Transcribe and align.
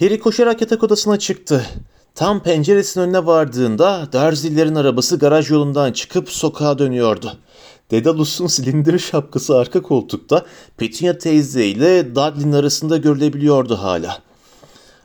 Harry 0.00 0.20
koşarak 0.20 0.60
yatak 0.60 0.82
odasına 0.82 1.18
çıktı. 1.18 1.66
Tam 2.14 2.42
penceresinin 2.42 3.04
önüne 3.04 3.26
vardığında 3.26 4.08
Dursley'lerin 4.12 4.74
arabası 4.74 5.18
garaj 5.18 5.50
yolundan 5.50 5.92
çıkıp 5.92 6.30
sokağa 6.30 6.78
dönüyordu. 6.78 7.32
Daedalus'un 7.90 8.46
silindir 8.46 8.98
şapkası 8.98 9.56
arka 9.58 9.82
koltukta 9.82 10.44
Petunia 10.76 11.18
teyze 11.18 11.66
ile 11.66 12.10
Dudley'nin 12.10 12.52
arasında 12.52 12.96
görülebiliyordu 12.96 13.76
hala. 13.76 14.18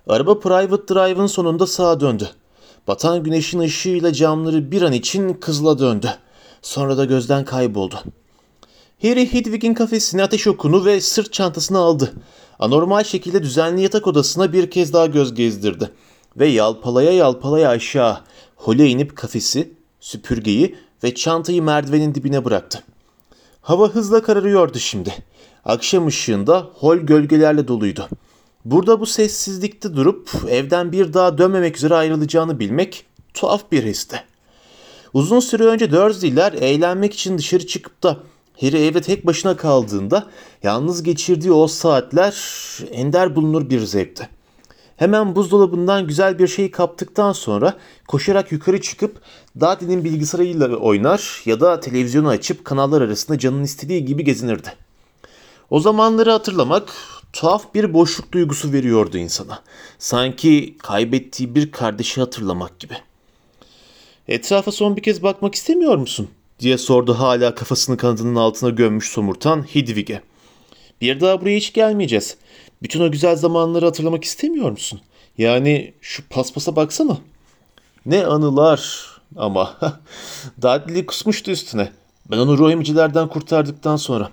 Araba 0.08 0.40
Private 0.40 0.94
Drive'ın 0.94 1.28
sonunda 1.28 1.68
sağa 1.68 2.00
döndü. 2.00 2.30
Batan 2.88 3.24
güneşin 3.24 3.60
ışığıyla 3.60 4.14
camları 4.14 4.72
bir 4.72 4.82
an 4.82 4.94
için 4.94 5.34
kızıla 5.34 5.80
döndü. 5.80 6.10
Sonra 6.62 6.98
da 6.98 7.06
gözden 7.06 7.46
kayboldu. 7.46 7.96
Harry 9.02 9.34
Hedwig'in 9.34 9.74
kafesine 9.74 10.24
ateş 10.24 10.48
okunu 10.48 10.86
ve 10.86 11.02
sırt 11.02 11.34
çantasını 11.34 11.78
aldı. 11.78 12.14
Anormal 12.60 13.04
şekilde 13.04 13.44
düzenli 13.44 13.82
yatak 13.82 14.08
odasına 14.08 14.54
bir 14.54 14.72
kez 14.72 14.94
daha 14.94 15.06
göz 15.06 15.34
gezdirdi. 15.34 15.92
Ve 16.38 16.48
yalpalaya 16.48 17.12
yalpalaya 17.12 17.70
aşağı 17.70 18.18
hole 18.56 18.88
inip 18.88 19.16
kafesi, 19.16 19.74
süpürgeyi 20.00 20.76
ve 21.04 21.16
çantayı 21.16 21.64
merdivenin 21.64 22.16
dibine 22.16 22.46
bıraktı. 22.46 22.84
Hava 23.62 23.90
hızla 23.90 24.24
kararıyordu 24.24 24.80
şimdi. 24.80 25.14
Akşam 25.66 26.08
ışığında 26.08 26.68
hol 26.74 26.98
gölgelerle 26.98 27.68
doluydu. 27.68 28.10
Burada 28.66 29.00
bu 29.00 29.06
sessizlikte 29.06 29.96
durup 29.96 30.30
evden 30.50 30.92
bir 30.92 31.14
daha 31.14 31.38
dönmemek 31.38 31.78
üzere 31.78 31.96
ayrılacağını 31.96 32.60
bilmek 32.60 33.06
tuhaf 33.34 33.72
bir 33.72 33.86
histi. 33.86 34.24
Uzun 35.14 35.40
süre 35.40 35.64
önce 35.64 35.92
Dursley'ler 35.92 36.54
eğlenmek 36.54 37.14
için 37.14 37.38
dışarı 37.38 37.68
çıkıp 37.68 38.04
da 38.04 38.18
Harry 38.62 38.86
evde 38.86 39.02
tek 39.02 39.26
başına 39.26 39.58
kaldığında 39.58 40.28
yalnız 40.64 41.04
geçirdiği 41.04 41.52
o 41.52 41.68
saatler 41.68 42.36
ender 42.92 43.36
bulunur 43.36 43.70
bir 43.70 43.80
zevkti. 43.80 44.30
Hemen 44.98 45.36
buzdolabından 45.36 46.08
güzel 46.08 46.40
bir 46.40 46.48
şey 46.48 46.72
kaptıktan 46.72 47.32
sonra 47.32 47.74
koşarak 48.08 48.52
yukarı 48.52 48.82
çıkıp 48.82 49.22
Dudley'nin 49.56 50.04
bilgisayarıyla 50.04 50.76
oynar 50.76 51.42
ya 51.46 51.60
da 51.60 51.80
televizyonu 51.80 52.28
açıp 52.28 52.66
kanallar 52.66 53.02
arasında 53.02 53.40
canın 53.40 53.64
istediği 53.64 54.06
gibi 54.06 54.24
gezinirdi. 54.24 54.74
O 55.70 55.80
zamanları 55.80 56.32
hatırlamak 56.32 56.94
tuhaf 57.34 57.74
bir 57.74 57.94
boşluk 57.94 58.32
duygusu 58.32 58.74
veriyordu 58.74 59.18
insana. 59.18 59.60
Sanki 60.00 60.78
kaybettiği 60.78 61.56
bir 61.56 61.72
kardeşi 61.72 62.22
hatırlamak 62.22 62.80
gibi. 62.80 62.94
Etrafa 64.28 64.72
son 64.72 64.98
bir 64.98 65.04
kez 65.04 65.24
bakmak 65.24 65.56
istemiyor 65.56 65.96
musun? 65.98 66.30
Diye 66.60 66.78
sordu 66.78 67.14
hala 67.14 67.56
kafasını 67.56 67.98
kanadının 67.98 68.36
altına 68.36 68.70
gömmüş 68.70 69.10
somurtan 69.10 69.62
Hedwig'e. 69.62 70.22
Bir 71.02 71.20
daha 71.20 71.42
buraya 71.42 71.58
hiç 71.58 71.74
gelmeyeceğiz. 71.74 72.38
Bütün 72.84 73.02
o 73.02 73.12
güzel 73.12 73.36
zamanları 73.36 73.86
hatırlamak 73.86 74.24
istemiyor 74.24 74.72
musun? 74.72 75.02
Yani 75.38 75.94
şu 76.02 76.30
paspasa 76.30 76.76
baksana. 76.76 77.18
Ne 78.06 78.26
anılar 78.26 79.10
ama. 79.36 79.78
Dudley 80.62 81.06
kusmuştu 81.06 81.52
üstüne. 81.52 81.92
Ben 82.32 82.38
onu 82.38 82.58
ruh 82.58 83.30
kurtardıktan 83.30 83.96
sonra. 83.96 84.32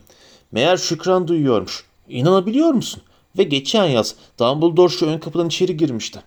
Meğer 0.52 0.76
şükran 0.76 1.28
duyuyormuş. 1.28 1.84
İnanabiliyor 2.08 2.70
musun? 2.70 3.02
Ve 3.38 3.42
geçen 3.42 3.84
yaz 3.84 4.14
Dumbledore 4.38 4.92
şu 4.92 5.06
ön 5.06 5.18
kapıdan 5.18 5.46
içeri 5.46 5.76
girmişti. 5.76 6.22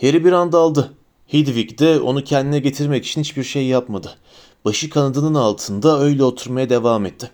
Harry 0.00 0.24
bir 0.24 0.32
anda 0.32 0.58
aldı. 0.58 0.92
Hedwig 1.32 1.78
de 1.78 2.00
onu 2.00 2.24
kendine 2.24 2.58
getirmek 2.58 3.06
için 3.06 3.20
hiçbir 3.20 3.42
şey 3.42 3.66
yapmadı. 3.66 4.18
Başı 4.64 4.90
kanadının 4.90 5.34
altında 5.34 6.00
öyle 6.00 6.24
oturmaya 6.24 6.70
devam 6.70 7.06
etti. 7.06 7.30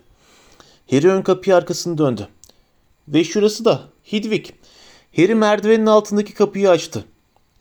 Harry 0.91 1.07
ön 1.07 1.21
kapıyı 1.21 1.55
arkasını 1.55 1.97
döndü. 1.97 2.27
Ve 3.07 3.23
şurası 3.23 3.65
da 3.65 3.81
Hedwig. 4.03 4.45
Harry 5.15 5.35
merdivenin 5.35 5.85
altındaki 5.85 6.33
kapıyı 6.33 6.69
açtı. 6.69 7.05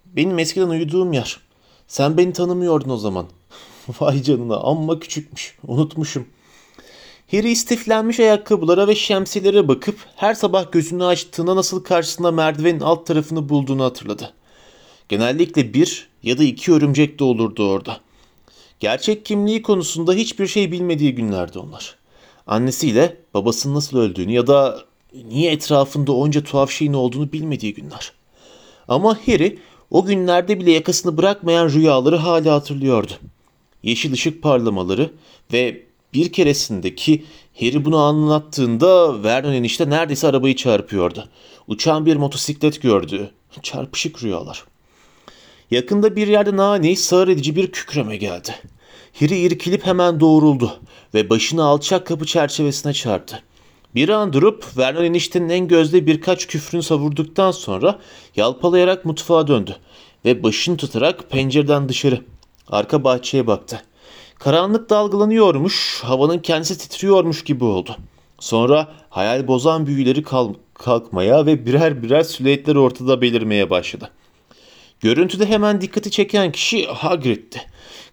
Benim 0.06 0.39
eskiden 0.39 0.69
uyuduğum 0.69 1.12
yer. 1.12 1.41
Sen 1.89 2.16
beni 2.16 2.33
tanımıyordun 2.33 2.91
o 2.91 2.97
zaman. 2.97 3.27
Vay 4.00 4.22
canına 4.22 4.56
amma 4.56 4.98
küçükmüş. 4.98 5.59
Unutmuşum. 5.66 6.27
Harry 7.31 7.50
istiflenmiş 7.50 8.21
ayakkabılara 8.21 8.88
ve 8.88 8.94
şemsiyelere 8.94 9.69
bakıp 9.69 9.98
her 10.16 10.34
sabah 10.34 10.72
gözünü 10.72 11.04
açtığında 11.04 11.56
nasıl 11.56 11.84
karşısında 11.84 12.31
merdivenin 12.31 12.81
alt 12.81 13.06
tarafını 13.06 13.48
bulduğunu 13.48 13.84
hatırladı. 13.84 14.34
Genellikle 15.08 15.74
bir 15.74 16.08
ya 16.22 16.38
da 16.38 16.44
iki 16.44 16.72
örümcek 16.72 17.19
de 17.19 17.24
olurdu 17.24 17.70
orada. 17.70 18.00
Gerçek 18.80 19.24
kimliği 19.24 19.62
konusunda 19.62 20.12
hiçbir 20.12 20.46
şey 20.46 20.72
bilmediği 20.72 21.14
günlerdi 21.14 21.58
onlar. 21.58 21.96
Annesiyle 22.46 23.16
babasının 23.34 23.74
nasıl 23.74 23.98
öldüğünü 23.98 24.32
ya 24.32 24.47
da 24.47 24.84
niye 25.28 25.52
etrafında 25.52 26.12
onca 26.12 26.44
tuhaf 26.44 26.70
şeyin 26.70 26.92
olduğunu 26.92 27.32
bilmediği 27.32 27.74
günler. 27.74 28.12
Ama 28.88 29.18
Harry 29.26 29.58
o 29.91 30.04
günlerde 30.04 30.60
bile 30.60 30.72
yakasını 30.72 31.16
bırakmayan 31.16 31.70
rüyaları 31.70 32.16
hala 32.16 32.54
hatırlıyordu. 32.54 33.12
Yeşil 33.82 34.12
ışık 34.12 34.42
parlamaları 34.42 35.10
ve 35.52 35.82
bir 36.14 36.32
keresindeki 36.32 37.24
Harry 37.60 37.84
bunu 37.84 37.98
anlattığında 37.98 39.22
Vernon 39.22 39.52
enişte 39.52 39.91
neredeyse 39.91 40.26
arabayı 40.26 40.56
çarpıyordu. 40.56 41.28
Uçan 41.68 42.06
bir 42.06 42.16
motosiklet 42.16 42.82
gördü. 42.82 43.30
Çarpışık 43.62 44.22
rüyalar. 44.22 44.64
Yakında 45.70 46.16
bir 46.16 46.28
yerde 46.28 46.56
nani 46.56 46.96
sağır 46.96 47.28
edici 47.28 47.56
bir 47.56 47.72
kükreme 47.72 48.16
geldi. 48.16 48.54
Harry 49.20 49.38
irkilip 49.38 49.86
hemen 49.86 50.20
doğruldu 50.20 50.72
ve 51.14 51.30
başını 51.30 51.64
alçak 51.64 52.06
kapı 52.06 52.26
çerçevesine 52.26 52.92
çarptı. 52.92 53.42
Bir 53.94 54.08
an 54.08 54.32
durup 54.32 54.64
Vernon 54.78 55.04
eniştenin 55.04 55.48
en 55.48 55.68
gözde 55.68 56.06
birkaç 56.06 56.46
küfrünü 56.46 56.82
savurduktan 56.82 57.50
sonra 57.50 57.98
yalpalayarak 58.36 59.04
mutfağa 59.04 59.46
döndü 59.48 59.76
ve 60.24 60.42
başını 60.42 60.76
tutarak 60.76 61.30
pencereden 61.30 61.88
dışarı 61.88 62.24
arka 62.68 63.04
bahçeye 63.04 63.46
baktı. 63.46 63.82
Karanlık 64.38 64.90
dalgalanıyormuş, 64.90 66.00
havanın 66.04 66.38
kendisi 66.38 66.78
titriyormuş 66.78 67.44
gibi 67.44 67.64
oldu. 67.64 67.96
Sonra 68.38 68.88
hayal 69.10 69.48
bozan 69.48 69.86
büyüleri 69.86 70.22
kalkmaya 70.74 71.46
ve 71.46 71.66
birer 71.66 72.02
birer 72.02 72.22
silüetler 72.22 72.74
ortada 72.74 73.20
belirmeye 73.20 73.70
başladı. 73.70 74.10
Görüntüde 75.00 75.47
hemen 75.47 75.81
dikkati 75.81 76.10
çeken 76.10 76.53
kişi 76.53 76.86
Hagrid'ti. 76.86 77.60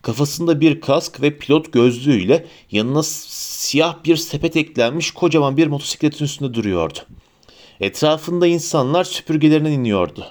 Kafasında 0.02 0.62
bir 0.62 0.82
kask 0.82 1.22
ve 1.22 1.38
pilot 1.38 1.74
gözlüğüyle 1.74 2.46
yanına 2.72 3.04
siyah 3.04 4.04
bir 4.06 4.16
sepet 4.16 4.58
eklenmiş 4.58 5.12
kocaman 5.12 5.58
bir 5.58 5.68
motosikletin 5.68 6.26
üstünde 6.26 6.54
duruyordu. 6.54 7.00
Etrafında 7.80 8.48
insanlar 8.48 9.04
süpürgelerinden 9.04 9.72
iniyordu. 9.72 10.26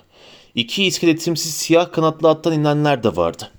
İki 0.54 0.84
iskeletimsiz 0.84 1.54
siyah 1.54 1.92
kanatlı 1.92 2.28
attan 2.28 2.53
inenler 2.53 3.03
de 3.03 3.16
vardı. 3.16 3.50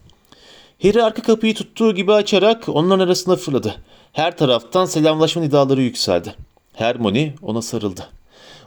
Harry 0.81 1.03
arka 1.03 1.21
kapıyı 1.21 1.55
tuttuğu 1.55 1.95
gibi 1.95 2.13
açarak 2.13 2.69
onların 2.69 3.05
arasına 3.05 3.35
fırladı. 3.35 3.75
Her 4.11 4.37
taraftan 4.37 4.85
selamlaşma 4.85 5.41
nidaları 5.41 5.81
yükseldi. 5.81 6.35
Hermione 6.73 7.33
ona 7.41 7.61
sarıldı. 7.61 8.09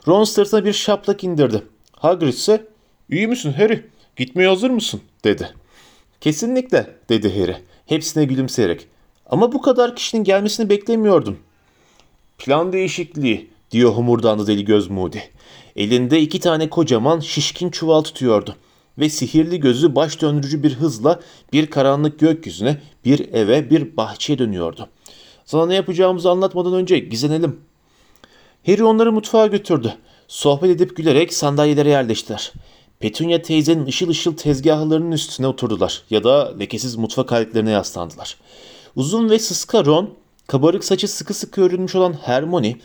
Ron 0.07 0.23
sırtına 0.23 0.65
bir 0.65 0.73
şaplak 0.73 1.23
indirdi. 1.23 1.63
Hagrid 1.91 2.27
ise 2.27 2.67
''İyi 3.09 3.27
misin 3.27 3.53
Harry? 3.53 3.89
Gitmeye 4.19 4.47
hazır 4.47 4.69
mısın?'' 4.69 5.01
dedi. 5.23 5.49
''Kesinlikle'' 6.21 6.87
dedi 7.09 7.39
Harry 7.41 7.57
hepsine 7.85 8.25
gülümseyerek. 8.25 8.87
''Ama 9.25 9.51
bu 9.51 9.61
kadar 9.61 9.95
kişinin 9.95 10.23
gelmesini 10.23 10.69
beklemiyordum.'' 10.69 11.39
''Plan 12.37 12.73
değişikliği'' 12.73 13.47
diyor 13.71 13.91
homurdandı 13.91 14.47
deli 14.47 14.65
göz 14.65 14.89
Moody. 14.89 15.17
Elinde 15.75 16.21
iki 16.21 16.39
tane 16.39 16.69
kocaman 16.69 17.19
şişkin 17.19 17.69
çuval 17.69 18.01
tutuyordu 18.01 18.55
ve 18.97 19.09
sihirli 19.09 19.59
gözü 19.59 19.95
baş 19.95 20.21
döndürücü 20.21 20.63
bir 20.63 20.73
hızla 20.73 21.19
bir 21.53 21.67
karanlık 21.67 22.19
gökyüzüne, 22.19 22.81
bir 23.05 23.33
eve, 23.33 23.69
bir 23.69 23.97
bahçeye 23.97 24.39
dönüyordu. 24.39 24.89
Sana 25.45 25.65
ne 25.65 25.75
yapacağımızı 25.75 26.29
anlatmadan 26.29 26.73
önce 26.73 26.99
gizlenelim. 26.99 27.59
Harry 28.65 28.83
onları 28.83 29.11
mutfağa 29.11 29.47
götürdü. 29.47 29.93
Sohbet 30.27 30.69
edip 30.69 30.95
gülerek 30.95 31.33
sandalyelere 31.33 31.89
yerleştiler. 31.89 32.53
Petunia 32.99 33.41
teyzenin 33.41 33.85
ışıl 33.85 34.09
ışıl 34.09 34.35
tezgahlarının 34.35 35.11
üstüne 35.11 35.47
oturdular 35.47 36.03
ya 36.09 36.23
da 36.23 36.57
lekesiz 36.59 36.95
mutfak 36.95 37.31
aletlerine 37.31 37.71
yaslandılar. 37.71 38.37
Uzun 38.95 39.29
ve 39.29 39.39
sıska 39.39 39.85
Ron, 39.85 40.13
kabarık 40.47 40.83
saçı 40.83 41.07
sıkı 41.07 41.33
sıkı 41.33 41.61
örülmüş 41.61 41.95
olan 41.95 42.13
Hermione, 42.13 42.75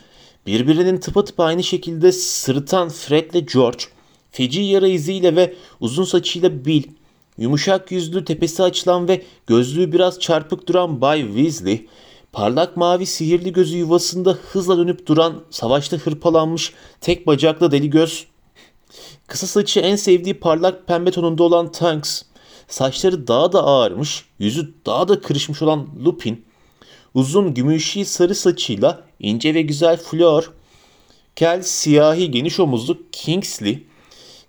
birbirinin 0.47 0.97
tıpatıp 0.97 1.39
aynı 1.39 1.63
şekilde 1.63 2.11
sırıtan 2.11 2.89
Fred 2.89 3.31
ile 3.31 3.39
George, 3.39 3.83
feci 4.31 4.61
yara 4.61 4.87
iziyle 4.87 5.35
ve 5.35 5.53
uzun 5.79 6.03
saçıyla 6.03 6.65
Bill, 6.65 6.83
yumuşak 7.37 7.91
yüzlü 7.91 8.25
tepesi 8.25 8.63
açılan 8.63 9.07
ve 9.07 9.21
gözlüğü 9.47 9.91
biraz 9.91 10.19
çarpık 10.19 10.67
duran 10.67 11.01
Bay 11.01 11.21
Weasley, 11.21 11.87
parlak 12.31 12.77
mavi 12.77 13.05
sihirli 13.05 13.53
gözü 13.53 13.77
yuvasında 13.77 14.31
hızla 14.31 14.77
dönüp 14.77 15.07
duran 15.07 15.43
savaşta 15.49 15.97
hırpalanmış 15.97 16.73
tek 17.01 17.27
bacaklı 17.27 17.71
deli 17.71 17.89
göz, 17.89 18.27
kısa 19.27 19.47
saçı 19.47 19.79
en 19.79 19.95
sevdiği 19.95 20.33
parlak 20.33 20.87
pembe 20.87 21.11
tonunda 21.11 21.43
olan 21.43 21.71
Tanks, 21.71 22.21
saçları 22.67 23.27
daha 23.27 23.51
da 23.51 23.63
ağarmış, 23.63 24.25
yüzü 24.39 24.73
daha 24.85 25.07
da 25.07 25.21
kırışmış 25.21 25.61
olan 25.61 25.87
Lupin, 26.05 26.45
uzun 27.13 27.53
gümüşi 27.53 28.05
sarı 28.05 28.35
saçıyla 28.35 29.03
ince 29.19 29.53
ve 29.53 29.61
güzel 29.61 29.97
Fleur, 29.97 30.51
kel 31.35 31.61
siyahi 31.61 32.31
geniş 32.31 32.59
omuzlu 32.59 32.97
Kingsley, 33.11 33.83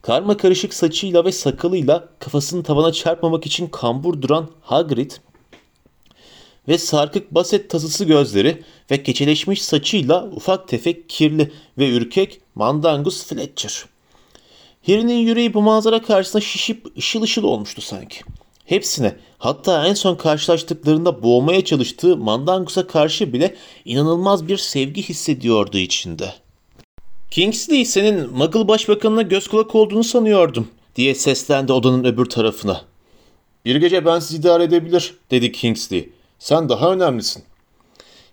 Karma 0.07 0.37
karışık 0.37 0.75
saçıyla 0.75 1.25
ve 1.25 1.33
sakalıyla 1.33 2.09
kafasını 2.19 2.63
tavana 2.63 2.93
çarpmamak 2.93 3.47
için 3.47 3.67
kambur 3.67 4.23
duran 4.23 4.51
Hagrid 4.61 5.11
ve 6.69 6.79
sarkık 6.79 7.35
baset 7.35 7.71
tasısı 7.71 8.05
gözleri 8.05 8.63
ve 8.91 9.03
keçeleşmiş 9.03 9.63
saçıyla 9.63 10.27
ufak 10.27 10.69
tefek 10.69 11.09
kirli 11.09 11.53
ve 11.79 11.91
ürkek 11.91 12.41
Mandangus 12.55 13.27
Fletcher. 13.27 13.85
Harry'nin 14.87 15.19
yüreği 15.19 15.55
bu 15.55 15.63
manzara 15.63 16.03
karşısında 16.03 16.43
şişip 16.43 16.99
ışıl 16.99 17.23
ışıl 17.23 17.43
olmuştu 17.43 17.81
sanki. 17.81 18.21
Hepsine 18.65 19.17
hatta 19.39 19.87
en 19.87 19.95
son 19.95 20.15
karşılaştıklarında 20.15 21.23
boğmaya 21.23 21.65
çalıştığı 21.65 22.17
Mandangus'a 22.17 22.87
karşı 22.87 23.33
bile 23.33 23.55
inanılmaz 23.85 24.49
bir 24.49 24.57
sevgi 24.57 25.03
hissediyordu 25.03 25.79
içinde. 25.79 26.35
Kingsley 27.31 27.85
senin 27.85 28.31
Muggle 28.31 28.69
başbakanına 28.69 29.23
göz 29.23 29.49
kulak 29.49 29.75
olduğunu 29.75 30.05
sanıyordum 30.05 30.69
diye 30.97 31.15
seslendi 31.15 31.73
odanın 31.73 32.05
öbür 32.05 32.25
tarafına. 32.25 32.81
Bir 33.65 33.77
gece 33.77 34.05
ben 34.05 34.19
sizi 34.19 34.41
idare 34.41 34.65
edebilir 34.65 35.15
dedi 35.31 35.53
Kingsley. 35.53 36.09
Sen 36.39 36.69
daha 36.69 36.93
önemlisin. 36.93 37.43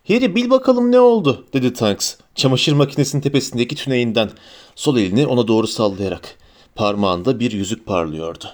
Harry 0.08 0.36
bil 0.36 0.50
bakalım 0.50 0.92
ne 0.92 1.00
oldu 1.00 1.46
dedi 1.54 1.74
Tanks 1.74 2.16
çamaşır 2.36 2.74
makinesinin 2.74 3.22
tepesindeki 3.22 3.76
tüneyinden 3.76 4.30
sol 4.76 4.98
elini 4.98 5.28
ona 5.28 5.48
doğru 5.48 5.68
sallayarak. 5.68 6.43
Parmağında 6.76 7.40
bir 7.40 7.52
yüzük 7.52 7.86
parlıyordu. 7.86 8.46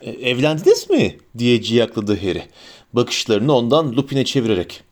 E, 0.00 0.10
evlendiniz 0.10 0.90
mi? 0.90 1.18
diye 1.38 1.62
ciyakladı 1.62 2.16
Harry. 2.16 2.42
Bakışlarını 2.92 3.56
ondan 3.56 3.92
Lupin'e 3.92 4.24
çevirerek. 4.24 4.82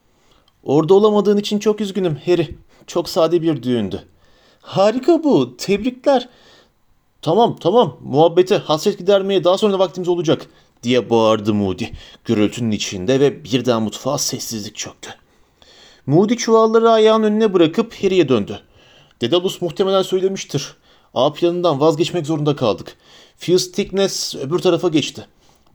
Orada 0.65 0.95
olamadığın 0.95 1.37
için 1.37 1.59
çok 1.59 1.81
üzgünüm 1.81 2.19
Harry. 2.27 2.57
Çok 2.87 3.09
sade 3.09 3.43
bir 3.43 3.63
düğündü. 3.63 4.03
Harika 4.61 5.25
bu. 5.25 5.57
Tebrikler. 5.57 6.29
Tamam 7.23 7.57
tamam 7.61 7.97
muhabbete 8.03 8.57
hasret 8.57 8.99
gidermeye 8.99 9.45
daha 9.45 9.59
sonra 9.59 9.79
vaktimiz 9.79 10.09
olacak 10.09 10.47
diye 10.83 11.11
bağırdı 11.11 11.55
Moody 11.55 11.85
gürültünün 12.25 12.71
içinde 12.71 13.21
ve 13.21 13.45
birden 13.45 13.83
mutfağa 13.83 14.19
sessizlik 14.19 14.77
çöktü. 14.77 15.11
Moody 16.07 16.37
çuvalları 16.37 16.91
ayağın 16.91 17.23
önüne 17.23 17.55
bırakıp 17.55 17.95
Harry'e 17.95 18.29
döndü. 18.29 18.61
Dedalus 19.21 19.63
muhtemelen 19.63 20.03
söylemiştir. 20.03 20.77
A 21.17 21.33
planından 21.33 21.81
vazgeçmek 21.81 22.27
zorunda 22.27 22.57
kaldık. 22.57 22.97
Fuse 23.37 23.73
Thickness 23.73 24.35
öbür 24.35 24.59
tarafa 24.59 24.89
geçti. 24.89 25.27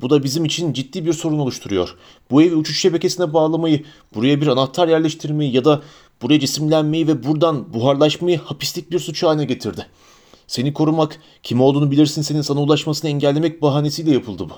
Bu 0.01 0.09
da 0.09 0.23
bizim 0.23 0.45
için 0.45 0.73
ciddi 0.73 1.05
bir 1.05 1.13
sorun 1.13 1.39
oluşturuyor. 1.39 1.97
Bu 2.31 2.41
evi 2.41 2.55
uçuş 2.55 2.79
şebekesine 2.79 3.33
bağlamayı, 3.33 3.83
buraya 4.15 4.41
bir 4.41 4.47
anahtar 4.47 4.87
yerleştirmeyi 4.87 5.55
ya 5.55 5.65
da 5.65 5.81
buraya 6.21 6.39
cisimlenmeyi 6.39 7.07
ve 7.07 7.23
buradan 7.23 7.73
buharlaşmayı 7.73 8.39
hapislik 8.39 8.91
bir 8.91 8.99
suç 8.99 9.23
haline 9.23 9.45
getirdi. 9.45 9.87
Seni 10.47 10.73
korumak, 10.73 11.19
kim 11.43 11.61
olduğunu 11.61 11.91
bilirsin 11.91 12.21
senin 12.21 12.41
sana 12.41 12.61
ulaşmasını 12.61 13.09
engellemek 13.09 13.61
bahanesiyle 13.61 14.11
yapıldı 14.11 14.49
bu. 14.49 14.53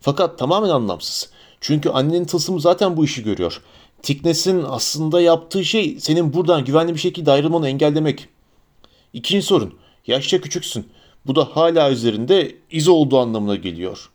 Fakat 0.00 0.38
tamamen 0.38 0.68
anlamsız. 0.68 1.30
Çünkü 1.60 1.90
annenin 1.90 2.24
tılsımı 2.24 2.60
zaten 2.60 2.96
bu 2.96 3.04
işi 3.04 3.22
görüyor. 3.22 3.62
Thickness'in 4.02 4.64
aslında 4.68 5.20
yaptığı 5.20 5.64
şey 5.64 6.00
senin 6.00 6.32
buradan 6.32 6.64
güvenli 6.64 6.94
bir 6.94 7.00
şekilde 7.00 7.32
ayrılmanı 7.32 7.68
engellemek. 7.68 8.28
İkinci 9.12 9.46
sorun. 9.46 9.81
Yaşça 10.06 10.40
küçüksün. 10.40 10.86
Bu 11.26 11.36
da 11.36 11.44
hala 11.44 11.90
üzerinde 11.90 12.54
iz 12.70 12.88
olduğu 12.88 13.18
anlamına 13.18 13.56
geliyor. 13.56 14.10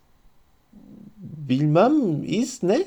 Bilmem 1.17 2.23
iz 2.23 2.63
ne? 2.63 2.85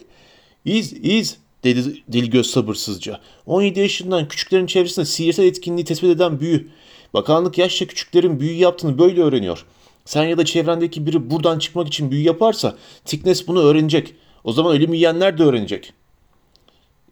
İz, 0.65 0.93
iz 0.93 1.39
dedi 1.65 2.03
Dilgöz 2.13 2.47
sabırsızca. 2.47 3.21
17 3.47 3.81
yaşından 3.81 4.29
küçüklerin 4.29 4.67
çevresinde 4.67 5.07
sihirsel 5.07 5.45
etkinliği 5.45 5.85
tespit 5.85 6.11
eden 6.11 6.41
büyü. 6.41 6.71
Bakanlık 7.15 7.59
yaşça 7.59 7.87
küçüklerin 7.87 8.41
büyü 8.41 8.55
yaptığını 8.55 8.99
böyle 8.99 9.23
öğreniyor. 9.23 9.67
Sen 10.05 10.25
ya 10.25 10.39
da 10.39 10.45
çevrendeki 10.45 11.07
biri 11.07 11.31
buradan 11.31 11.59
çıkmak 11.59 11.89
için 11.89 12.11
büyü 12.11 12.23
yaparsa 12.23 12.77
Tiknes 13.05 13.49
bunu 13.49 13.63
öğrenecek. 13.63 14.15
O 14.45 14.53
zaman 14.53 14.77
ölüm 14.77 14.95
yiyenler 14.95 15.39
de 15.39 15.43
öğrenecek. 15.43 15.93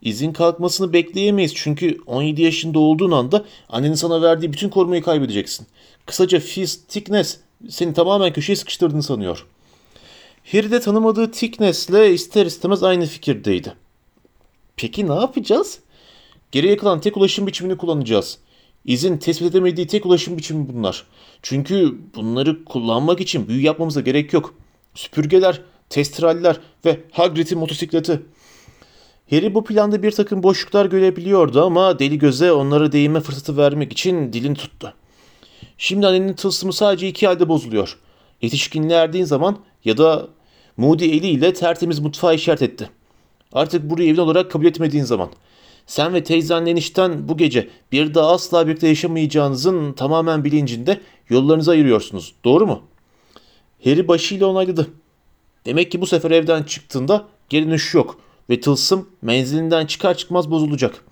İzin 0.02 0.32
kalkmasını 0.32 0.92
bekleyemeyiz 0.92 1.54
çünkü 1.54 1.98
17 2.06 2.42
yaşında 2.42 2.78
olduğun 2.78 3.10
anda 3.10 3.44
annenin 3.68 3.94
sana 3.94 4.22
verdiği 4.22 4.52
bütün 4.52 4.68
korumayı 4.68 5.02
kaybedeceksin. 5.02 5.66
Kısaca 6.06 6.40
Fizz 6.40 6.76
Thickness 6.88 7.36
seni 7.68 7.94
tamamen 7.94 8.32
köşeye 8.32 8.56
sıkıştırdığını 8.56 9.02
sanıyor. 9.02 9.46
Harry 10.52 10.70
de 10.70 10.80
tanımadığı 10.80 11.30
Thickness'le 11.30 12.12
ister 12.12 12.46
istemez 12.46 12.82
aynı 12.82 13.06
fikirdeydi. 13.06 13.74
Peki 14.76 15.08
ne 15.08 15.14
yapacağız? 15.14 15.80
Geriye 16.52 16.76
kalan 16.76 17.00
tek 17.00 17.16
ulaşım 17.16 17.46
biçimini 17.46 17.76
kullanacağız. 17.76 18.38
İzin 18.84 19.16
tespit 19.16 19.50
edemediği 19.50 19.86
tek 19.86 20.06
ulaşım 20.06 20.38
biçimi 20.38 20.68
bunlar. 20.68 21.06
Çünkü 21.42 21.98
bunları 22.14 22.64
kullanmak 22.64 23.20
için 23.20 23.48
büyü 23.48 23.62
yapmamıza 23.62 24.00
gerek 24.00 24.32
yok. 24.32 24.54
Süpürgeler, 24.94 25.60
testraller 25.90 26.56
ve 26.84 27.00
Hagrid'in 27.12 27.58
motosikleti. 27.58 28.22
Harry 29.30 29.54
bu 29.54 29.64
planda 29.64 30.02
bir 30.02 30.10
takım 30.10 30.42
boşluklar 30.42 30.86
görebiliyordu 30.86 31.64
ama 31.64 31.98
deli 31.98 32.18
göze 32.18 32.52
onlara 32.52 32.92
değinme 32.92 33.20
fırsatı 33.20 33.56
vermek 33.56 33.92
için 33.92 34.32
dilini 34.32 34.54
tuttu. 34.54 34.94
Şimdi 35.78 36.06
annenin 36.06 36.32
tılsımı 36.32 36.72
sadece 36.72 37.08
iki 37.08 37.26
halde 37.26 37.48
bozuluyor. 37.48 37.98
Yetişkinliğe 38.42 38.98
erdiğin 38.98 39.24
zaman 39.24 39.58
ya 39.84 39.98
da 39.98 40.28
Moody 40.76 41.04
eliyle 41.04 41.52
tertemiz 41.52 41.98
mutfağı 41.98 42.34
işaret 42.34 42.62
etti. 42.62 42.90
Artık 43.52 43.90
burayı 43.90 44.08
evin 44.08 44.18
olarak 44.18 44.50
kabul 44.50 44.64
etmediğin 44.66 45.04
zaman. 45.04 45.28
Sen 45.86 46.14
ve 46.14 46.24
teyzen 46.24 46.66
enişten 46.66 47.28
bu 47.28 47.36
gece 47.36 47.68
bir 47.92 48.14
daha 48.14 48.32
asla 48.32 48.66
birlikte 48.66 48.88
yaşamayacağınızın 48.88 49.92
tamamen 49.92 50.44
bilincinde 50.44 51.00
yollarınızı 51.28 51.70
ayırıyorsunuz. 51.70 52.34
Doğru 52.44 52.66
mu? 52.66 52.82
Harry 53.84 54.08
başıyla 54.08 54.46
onayladı. 54.46 54.90
Demek 55.66 55.90
ki 55.90 56.00
bu 56.00 56.06
sefer 56.06 56.30
evden 56.30 56.62
çıktığında 56.62 57.24
geri 57.48 57.66
dönüş 57.66 57.94
yok 57.94 58.18
ve 58.50 58.60
tılsım 58.60 59.08
menzilinden 59.22 59.86
çıkar 59.86 60.16
çıkmaz 60.16 60.50
bozulacak. 60.50 61.04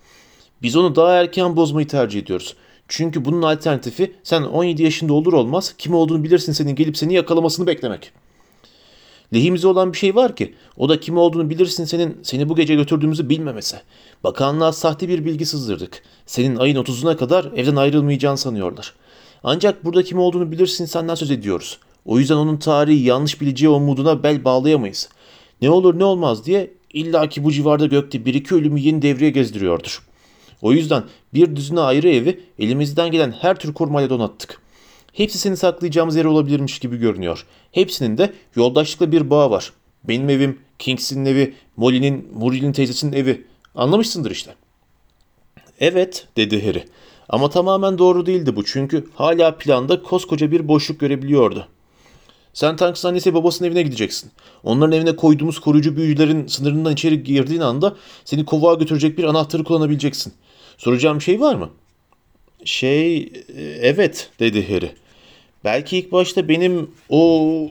Biz 0.61 0.75
onu 0.75 0.95
daha 0.95 1.13
erken 1.13 1.55
bozmayı 1.55 1.87
tercih 1.87 2.19
ediyoruz. 2.19 2.55
Çünkü 2.87 3.25
bunun 3.25 3.41
alternatifi 3.41 4.15
sen 4.23 4.43
17 4.43 4.83
yaşında 4.83 5.13
olur 5.13 5.33
olmaz 5.33 5.75
kim 5.77 5.93
olduğunu 5.93 6.23
bilirsin 6.23 6.51
senin 6.51 6.75
gelip 6.75 6.97
seni 6.97 7.13
yakalamasını 7.13 7.67
beklemek. 7.67 8.11
Lehimize 9.33 9.67
olan 9.67 9.93
bir 9.93 9.97
şey 9.97 10.15
var 10.15 10.35
ki 10.35 10.53
o 10.77 10.89
da 10.89 10.99
kim 10.99 11.17
olduğunu 11.17 11.49
bilirsin 11.49 11.85
senin 11.85 12.17
seni 12.23 12.49
bu 12.49 12.55
gece 12.55 12.75
götürdüğümüzü 12.75 13.29
bilmemesi. 13.29 13.77
Bakanlığa 14.23 14.71
sahte 14.71 15.07
bir 15.07 15.25
bilgi 15.25 15.45
sızdırdık. 15.45 16.03
Senin 16.25 16.55
ayın 16.55 16.75
30'una 16.75 17.17
kadar 17.17 17.45
evden 17.55 17.75
ayrılmayacağını 17.75 18.37
sanıyorlar. 18.37 18.93
Ancak 19.43 19.85
burada 19.85 20.03
kim 20.03 20.19
olduğunu 20.19 20.51
bilirsin 20.51 20.85
senden 20.85 21.15
söz 21.15 21.31
ediyoruz. 21.31 21.77
O 22.05 22.19
yüzden 22.19 22.35
onun 22.35 22.57
tarihi 22.57 23.03
yanlış 23.03 23.41
bileceği 23.41 23.69
umuduna 23.69 24.23
bel 24.23 24.43
bağlayamayız. 24.43 25.09
Ne 25.61 25.69
olur 25.69 25.99
ne 25.99 26.03
olmaz 26.03 26.45
diye 26.45 26.76
illaki 26.99 27.43
bu 27.43 27.51
civarda 27.51 27.85
gökte 27.85 28.25
bir 28.25 28.33
iki 28.33 28.55
ölümü 28.55 28.79
yeni 28.79 29.01
devreye 29.01 29.31
gezdiriyordur. 29.31 30.01
O 30.61 30.71
yüzden 30.71 31.03
bir 31.33 31.55
düzine 31.55 31.79
ayrı 31.79 32.09
evi 32.09 32.39
elimizden 32.59 33.11
gelen 33.11 33.31
her 33.31 33.59
tür 33.59 33.73
korumayla 33.73 34.09
donattık. 34.09 34.61
Hepsi 35.13 35.37
seni 35.37 35.57
saklayacağımız 35.57 36.15
yer 36.15 36.25
olabilirmiş 36.25 36.79
gibi 36.79 36.97
görünüyor. 36.97 37.45
Hepsinin 37.71 38.17
de 38.17 38.33
yoldaşlıkla 38.55 39.11
bir 39.11 39.29
bağ 39.29 39.51
var. 39.51 39.73
Benim 40.03 40.29
evim, 40.29 40.59
Kings'in 40.79 41.25
evi, 41.25 41.53
Molly'nin, 41.77 42.27
Muriel'in 42.33 42.71
teyzesinin 42.71 43.13
evi. 43.13 43.45
Anlamışsındır 43.75 44.31
işte. 44.31 44.55
Evet, 45.79 46.27
dedi 46.37 46.67
Harry. 46.67 46.85
Ama 47.29 47.49
tamamen 47.49 47.97
doğru 47.97 48.25
değildi 48.25 48.55
bu 48.55 48.65
çünkü 48.65 49.07
hala 49.15 49.57
planda 49.57 50.03
koskoca 50.03 50.51
bir 50.51 50.67
boşluk 50.67 50.99
görebiliyordu. 50.99 51.67
Sen 52.57 52.75
Tanks 52.75 53.05
annesi 53.05 53.33
babasının 53.33 53.67
evine 53.67 53.81
gideceksin. 53.81 54.31
Onların 54.63 54.91
evine 54.91 55.15
koyduğumuz 55.15 55.59
koruyucu 55.59 55.95
büyücülerin 55.95 56.47
sınırından 56.47 56.93
içeri 56.93 57.23
girdiğin 57.23 57.61
anda 57.61 57.95
seni 58.25 58.45
kovuğa 58.45 58.73
götürecek 58.73 59.17
bir 59.17 59.23
anahtarı 59.23 59.63
kullanabileceksin. 59.63 60.33
Soracağım 60.77 61.21
şey 61.21 61.41
var 61.41 61.55
mı? 61.55 61.69
Şey, 62.65 63.17
e, 63.17 63.61
evet 63.81 64.29
dedi 64.39 64.73
Harry. 64.73 64.91
Belki 65.63 65.97
ilk 65.97 66.11
başta 66.11 66.49
benim 66.49 66.91
o 67.09 67.69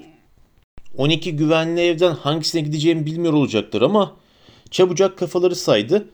12 0.96 1.36
güvenli 1.36 1.80
evden 1.80 2.12
hangisine 2.12 2.60
gideceğimi 2.60 3.06
bilmiyor 3.06 3.32
olacaktır 3.32 3.82
ama 3.82 4.16
çabucak 4.70 5.18
kafaları 5.18 5.56
saydı. 5.56 6.08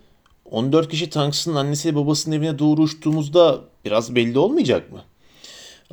14 0.45 0.89
kişi 0.89 1.11
Tanks'ın 1.11 1.55
annesi 1.55 1.95
babasının 1.95 2.37
evine 2.37 2.59
doğru 2.59 2.83
uçtuğumuzda 2.83 3.61
biraz 3.85 4.15
belli 4.15 4.39
olmayacak 4.39 4.93
mı? 4.93 5.03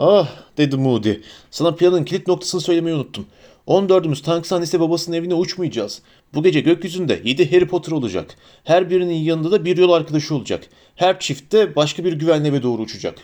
Ah 0.01 0.27
dedi 0.58 0.77
Moody. 0.77 1.13
Sana 1.51 1.75
planın 1.75 2.03
kilit 2.03 2.27
noktasını 2.27 2.62
söylemeyi 2.62 2.96
unuttum. 2.96 3.25
14'ümüz 3.68 4.24
Tanks 4.24 4.51
annesi 4.51 4.79
babasının 4.79 5.15
evine 5.15 5.34
uçmayacağız. 5.34 6.01
Bu 6.34 6.44
gece 6.44 6.60
gökyüzünde 6.60 7.22
7 7.24 7.51
Harry 7.51 7.68
Potter 7.68 7.91
olacak. 7.91 8.36
Her 8.63 8.89
birinin 8.89 9.13
yanında 9.13 9.51
da 9.51 9.65
bir 9.65 9.77
yol 9.77 9.91
arkadaşı 9.91 10.36
olacak. 10.36 10.68
Her 10.96 11.20
çiftte 11.20 11.75
başka 11.75 12.03
bir 12.03 12.13
güvenli 12.13 12.63
doğru 12.63 12.82
uçacak. 12.82 13.15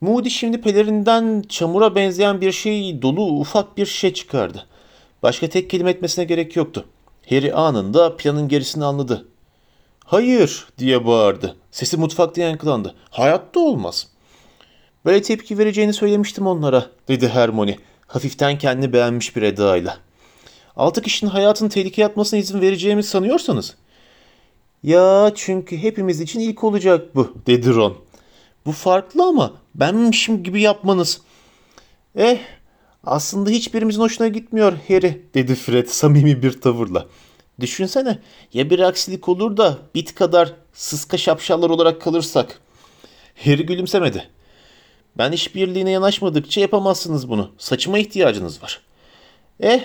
Moody 0.00 0.28
şimdi 0.28 0.60
pelerinden 0.60 1.44
çamura 1.48 1.94
benzeyen 1.94 2.40
bir 2.40 2.52
şey 2.52 3.02
dolu 3.02 3.22
ufak 3.22 3.76
bir 3.76 3.86
şişe 3.86 4.14
çıkardı. 4.14 4.66
Başka 5.22 5.48
tek 5.48 5.70
kelime 5.70 5.90
etmesine 5.90 6.24
gerek 6.24 6.56
yoktu. 6.56 6.84
Harry 7.30 7.52
anında 7.52 8.16
planın 8.16 8.48
gerisini 8.48 8.84
anladı. 8.84 9.28
Hayır 10.04 10.66
diye 10.78 11.06
bağırdı. 11.06 11.56
Sesi 11.70 11.96
mutfakta 11.96 12.40
yankılandı. 12.40 12.94
Hayatta 13.10 13.60
olmaz. 13.60 14.06
Böyle 15.04 15.22
tepki 15.22 15.58
vereceğini 15.58 15.92
söylemiştim 15.92 16.46
onlara, 16.46 16.86
dedi 17.08 17.28
Hermione, 17.28 17.78
hafiften 18.06 18.58
kendini 18.58 18.92
beğenmiş 18.92 19.36
bir 19.36 19.42
edayla. 19.42 19.98
Altı 20.76 21.02
kişinin 21.02 21.30
hayatını 21.30 21.68
tehlikeye 21.68 22.08
atmasına 22.08 22.40
izin 22.40 22.60
vereceğimi 22.60 23.02
sanıyorsanız. 23.02 23.76
Ya 24.82 25.32
çünkü 25.34 25.78
hepimiz 25.78 26.20
için 26.20 26.40
ilk 26.40 26.64
olacak 26.64 27.14
bu, 27.14 27.36
dedi 27.46 27.74
Ron. 27.74 27.98
Bu 28.66 28.72
farklı 28.72 29.24
ama 29.24 29.52
benmişim 29.74 30.42
gibi 30.42 30.62
yapmanız. 30.62 31.20
Eh, 32.16 32.38
aslında 33.04 33.50
hiçbirimizin 33.50 34.00
hoşuna 34.00 34.28
gitmiyor 34.28 34.72
Harry, 34.88 35.22
dedi 35.34 35.54
Fred 35.54 35.86
samimi 35.86 36.42
bir 36.42 36.60
tavırla. 36.60 37.06
Düşünsene 37.60 38.18
ya 38.52 38.70
bir 38.70 38.78
aksilik 38.78 39.28
olur 39.28 39.56
da 39.56 39.78
bit 39.94 40.14
kadar 40.14 40.52
sıska 40.72 41.18
şapşallar 41.18 41.70
olarak 41.70 42.00
kalırsak. 42.02 42.60
Harry 43.44 43.66
gülümsemedi. 43.66 44.37
Ben 45.18 45.32
işbirliğine 45.32 45.90
yanaşmadıkça 45.90 46.60
yapamazsınız 46.60 47.28
bunu. 47.28 47.50
Saçıma 47.58 47.98
ihtiyacınız 47.98 48.62
var. 48.62 48.80
Eh, 49.60 49.80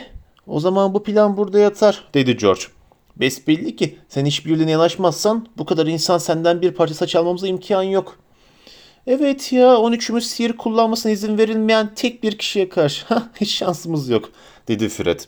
o 0.48 0.60
zaman 0.60 0.94
bu 0.94 1.04
plan 1.04 1.38
burada 1.38 1.60
yatar, 1.60 2.04
dedi 2.14 2.38
George. 2.38 2.62
Besbelli 3.16 3.76
ki 3.76 3.98
sen 4.10 4.26
işbirliğine 4.26 4.72
yanaşmazsan 4.72 5.48
bu 5.58 5.66
kadar 5.66 5.88
insan 5.88 6.18
senden 6.18 6.62
bir 6.62 6.72
parça 6.72 6.94
saç 6.94 7.16
almamıza 7.16 7.48
imkan 7.48 7.84
yok. 7.84 8.20
Evet 9.08 9.54
ya 9.54 9.68
13'ümüz 9.68 10.22
sihir 10.22 10.58
kullanmasına 10.58 11.12
izin 11.12 11.38
verilmeyen 11.38 11.96
tek 11.96 12.24
bir 12.24 12.38
kişiye 12.38 12.70
karşı. 12.70 13.06
Hiç 13.42 13.52
şansımız 13.52 14.10
yok, 14.10 14.32
dedi 14.68 14.90
Fred. 14.90 15.20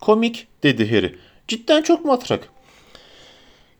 Komik, 0.00 0.46
dedi 0.62 0.90
Harry. 0.90 1.18
Cidden 1.48 1.82
çok 1.82 2.04
matrak. 2.04 2.48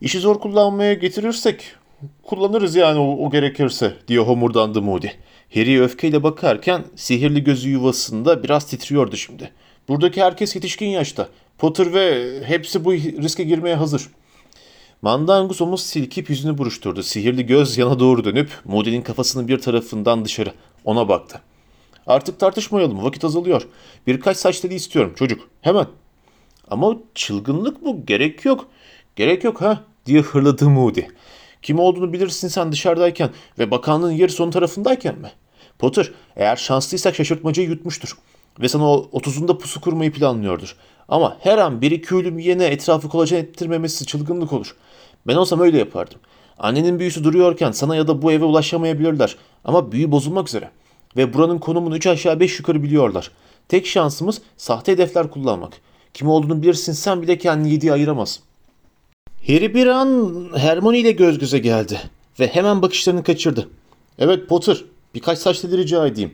İşi 0.00 0.21
zor 0.21 0.40
kullanmaya 0.40 0.95
getirirsek 0.95 1.75
kullanırız 2.23 2.76
yani 2.76 2.99
o, 2.99 3.26
o 3.26 3.31
gerekirse 3.31 3.95
diye 4.09 4.19
homurdandı 4.19 4.83
Moody. 4.83 5.09
Harry 5.54 5.83
öfkeyle 5.83 6.23
bakarken 6.23 6.85
sihirli 6.97 7.45
gözü 7.45 7.71
yuvasında 7.71 8.42
biraz 8.42 8.66
titriyordu 8.66 9.16
şimdi. 9.16 9.52
Buradaki 9.88 10.23
herkes 10.23 10.54
yetişkin 10.54 10.87
yaşta. 10.87 11.28
Potter 11.59 11.95
ve 11.95 12.35
hepsi 12.45 12.85
bu 12.85 12.92
riske 12.92 13.45
girmeye 13.45 13.75
hazır. 13.75 14.09
Mandangus 15.02 15.61
omuz 15.61 15.83
silkip 15.83 16.30
yüzünü 16.30 16.59
buruşturdu. 16.59 17.02
Sihirli 17.02 17.47
göz 17.47 17.78
yana 17.78 17.99
doğru 17.99 18.25
dönüp 18.25 18.50
Moody'nin 18.64 19.02
kafasının 19.02 19.49
bir 19.49 19.59
tarafından 19.59 20.25
dışarı 20.25 20.52
ona 20.85 21.09
baktı. 21.09 21.40
Artık 22.07 22.40
tartışmayalım 22.40 23.02
vakit 23.02 23.25
azalıyor. 23.25 23.62
Birkaç 24.07 24.37
saç 24.37 24.61
teli 24.61 24.75
istiyorum 24.75 25.12
çocuk 25.16 25.49
hemen. 25.61 25.87
Ama 26.69 26.97
çılgınlık 27.14 27.85
bu 27.85 28.07
gerek 28.07 28.45
yok. 28.45 28.69
Gerek 29.16 29.45
yok 29.45 29.61
ha 29.61 29.85
diye 30.07 30.21
hırladı 30.21 30.69
Moody. 30.69 31.02
Kim 31.62 31.78
olduğunu 31.78 32.12
bilirsin 32.12 32.49
sen 32.49 32.73
dışarıdayken 32.73 33.30
ve 33.59 33.71
bakanlığın 33.71 34.12
yeri 34.12 34.33
son 34.33 34.50
tarafındayken 34.50 35.19
mi? 35.19 35.33
Potter 35.80 36.10
eğer 36.37 36.56
şanslıysak 36.56 37.14
şaşırtmacayı 37.14 37.68
yutmuştur. 37.68 38.16
Ve 38.60 38.68
sana 38.68 38.92
o 38.92 39.08
otuzunda 39.12 39.58
pusu 39.58 39.80
kurmayı 39.80 40.12
planlıyordur. 40.12 40.76
Ama 41.08 41.37
her 41.40 41.58
an 41.58 41.80
bir 41.80 41.90
iki 41.90 42.14
ölüm 42.14 42.38
yene 42.38 42.64
etrafı 42.64 43.08
kolaçan 43.08 43.38
ettirmemesi 43.38 44.06
çılgınlık 44.06 44.52
olur. 44.52 44.76
Ben 45.26 45.37
olsam 45.37 45.60
öyle 45.60 45.78
yapardım. 45.78 46.18
Annenin 46.58 46.99
büyüsü 46.99 47.25
duruyorken 47.25 47.72
sana 47.72 47.96
ya 47.96 48.08
da 48.08 48.22
bu 48.22 48.32
eve 48.32 48.44
ulaşamayabilirler. 48.44 49.37
Ama 49.64 49.92
büyü 49.92 50.12
bozulmak 50.12 50.49
üzere. 50.49 50.70
Ve 51.16 51.34
buranın 51.34 51.58
konumunu 51.58 51.96
üç 51.96 52.06
aşağı 52.06 52.40
beş 52.40 52.58
yukarı 52.58 52.82
biliyorlar. 52.82 53.30
Tek 53.68 53.87
şansımız 53.87 54.42
sahte 54.56 54.92
hedefler 54.92 55.30
kullanmak. 55.30 55.72
Kim 56.14 56.28
olduğunu 56.28 56.62
bilirsin 56.62 56.92
sen 56.92 57.22
bile 57.22 57.38
kendini 57.38 57.72
yediği 57.72 57.92
ayıramaz. 57.92 58.40
Harry 59.46 59.75
bir 59.75 59.87
an 59.87 60.32
Hermione 60.56 60.99
ile 60.99 61.12
göz 61.12 61.38
göze 61.38 61.58
geldi. 61.58 62.00
Ve 62.40 62.46
hemen 62.46 62.82
bakışlarını 62.82 63.22
kaçırdı. 63.22 63.68
Evet 64.18 64.49
Potter 64.49 64.84
birkaç 65.14 65.38
saçlı 65.38 65.79
rica 65.79 66.07
edeyim. 66.07 66.33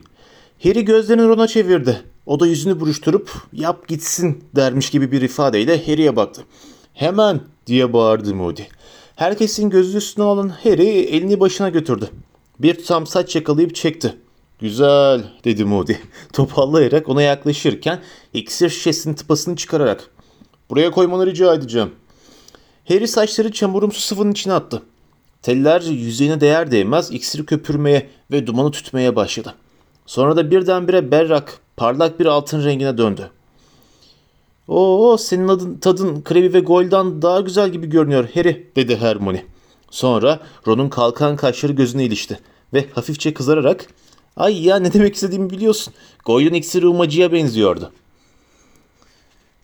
Harry 0.63 0.85
gözlerini 0.85 1.27
Ron'a 1.27 1.47
çevirdi. 1.47 2.01
O 2.25 2.39
da 2.39 2.47
yüzünü 2.47 2.79
buruşturup 2.79 3.31
yap 3.53 3.87
gitsin 3.87 4.43
dermiş 4.55 4.89
gibi 4.89 5.11
bir 5.11 5.21
ifadeyle 5.21 5.85
Harry'e 5.85 6.15
baktı. 6.15 6.41
Hemen 6.93 7.41
diye 7.67 7.93
bağırdı 7.93 8.35
Moody. 8.35 8.61
Herkesin 9.15 9.69
gözü 9.69 9.97
üstüne 9.97 10.25
alan 10.25 10.49
Harry 10.49 10.87
elini 10.87 11.39
başına 11.39 11.69
götürdü. 11.69 12.09
Bir 12.59 12.75
tutam 12.75 13.07
saç 13.07 13.35
yakalayıp 13.35 13.75
çekti. 13.75 14.15
Güzel 14.59 15.23
dedi 15.43 15.65
Moody. 15.65 15.93
Topallayarak 16.33 17.09
ona 17.09 17.21
yaklaşırken 17.21 17.99
iksir 18.33 18.69
şişesinin 18.69 19.13
tıpasını 19.13 19.55
çıkararak. 19.55 20.09
Buraya 20.69 20.91
koymanı 20.91 21.25
rica 21.25 21.53
edeceğim. 21.53 21.91
Harry 22.87 23.07
saçları 23.07 23.51
çamurumsu 23.51 24.01
sıvının 24.01 24.31
içine 24.31 24.53
attı. 24.53 24.81
Teller 25.41 25.81
yüzeyine 25.81 26.41
değer 26.41 26.71
değmez 26.71 27.11
iksiri 27.11 27.45
köpürmeye 27.45 28.09
ve 28.31 28.47
dumanı 28.47 28.71
tütmeye 28.71 29.15
başladı. 29.15 29.55
Sonra 30.05 30.35
da 30.35 30.51
birdenbire 30.51 31.11
berrak, 31.11 31.59
parlak 31.77 32.19
bir 32.19 32.25
altın 32.25 32.65
rengine 32.65 32.97
döndü. 32.97 33.31
Oo 34.67 35.17
senin 35.17 35.47
adın, 35.47 35.77
tadın 35.77 36.21
Krevi 36.21 36.53
ve 36.53 36.59
Gold'dan 36.59 37.21
daha 37.21 37.41
güzel 37.41 37.69
gibi 37.69 37.87
görünüyor 37.87 38.29
Harry 38.33 38.71
dedi 38.75 38.97
Hermione. 38.97 39.45
Sonra 39.91 40.39
Ron'un 40.67 40.89
kalkan 40.89 41.35
kaşları 41.35 41.73
gözüne 41.73 42.05
ilişti 42.05 42.39
ve 42.73 42.85
hafifçe 42.93 43.33
kızararak 43.33 43.87
ay 44.37 44.65
ya 44.65 44.75
ne 44.75 44.93
demek 44.93 45.15
istediğimi 45.15 45.49
biliyorsun. 45.49 45.93
Gold'un 46.25 46.53
iksiri 46.53 46.87
umacıya 46.87 47.31
benziyordu. 47.31 47.91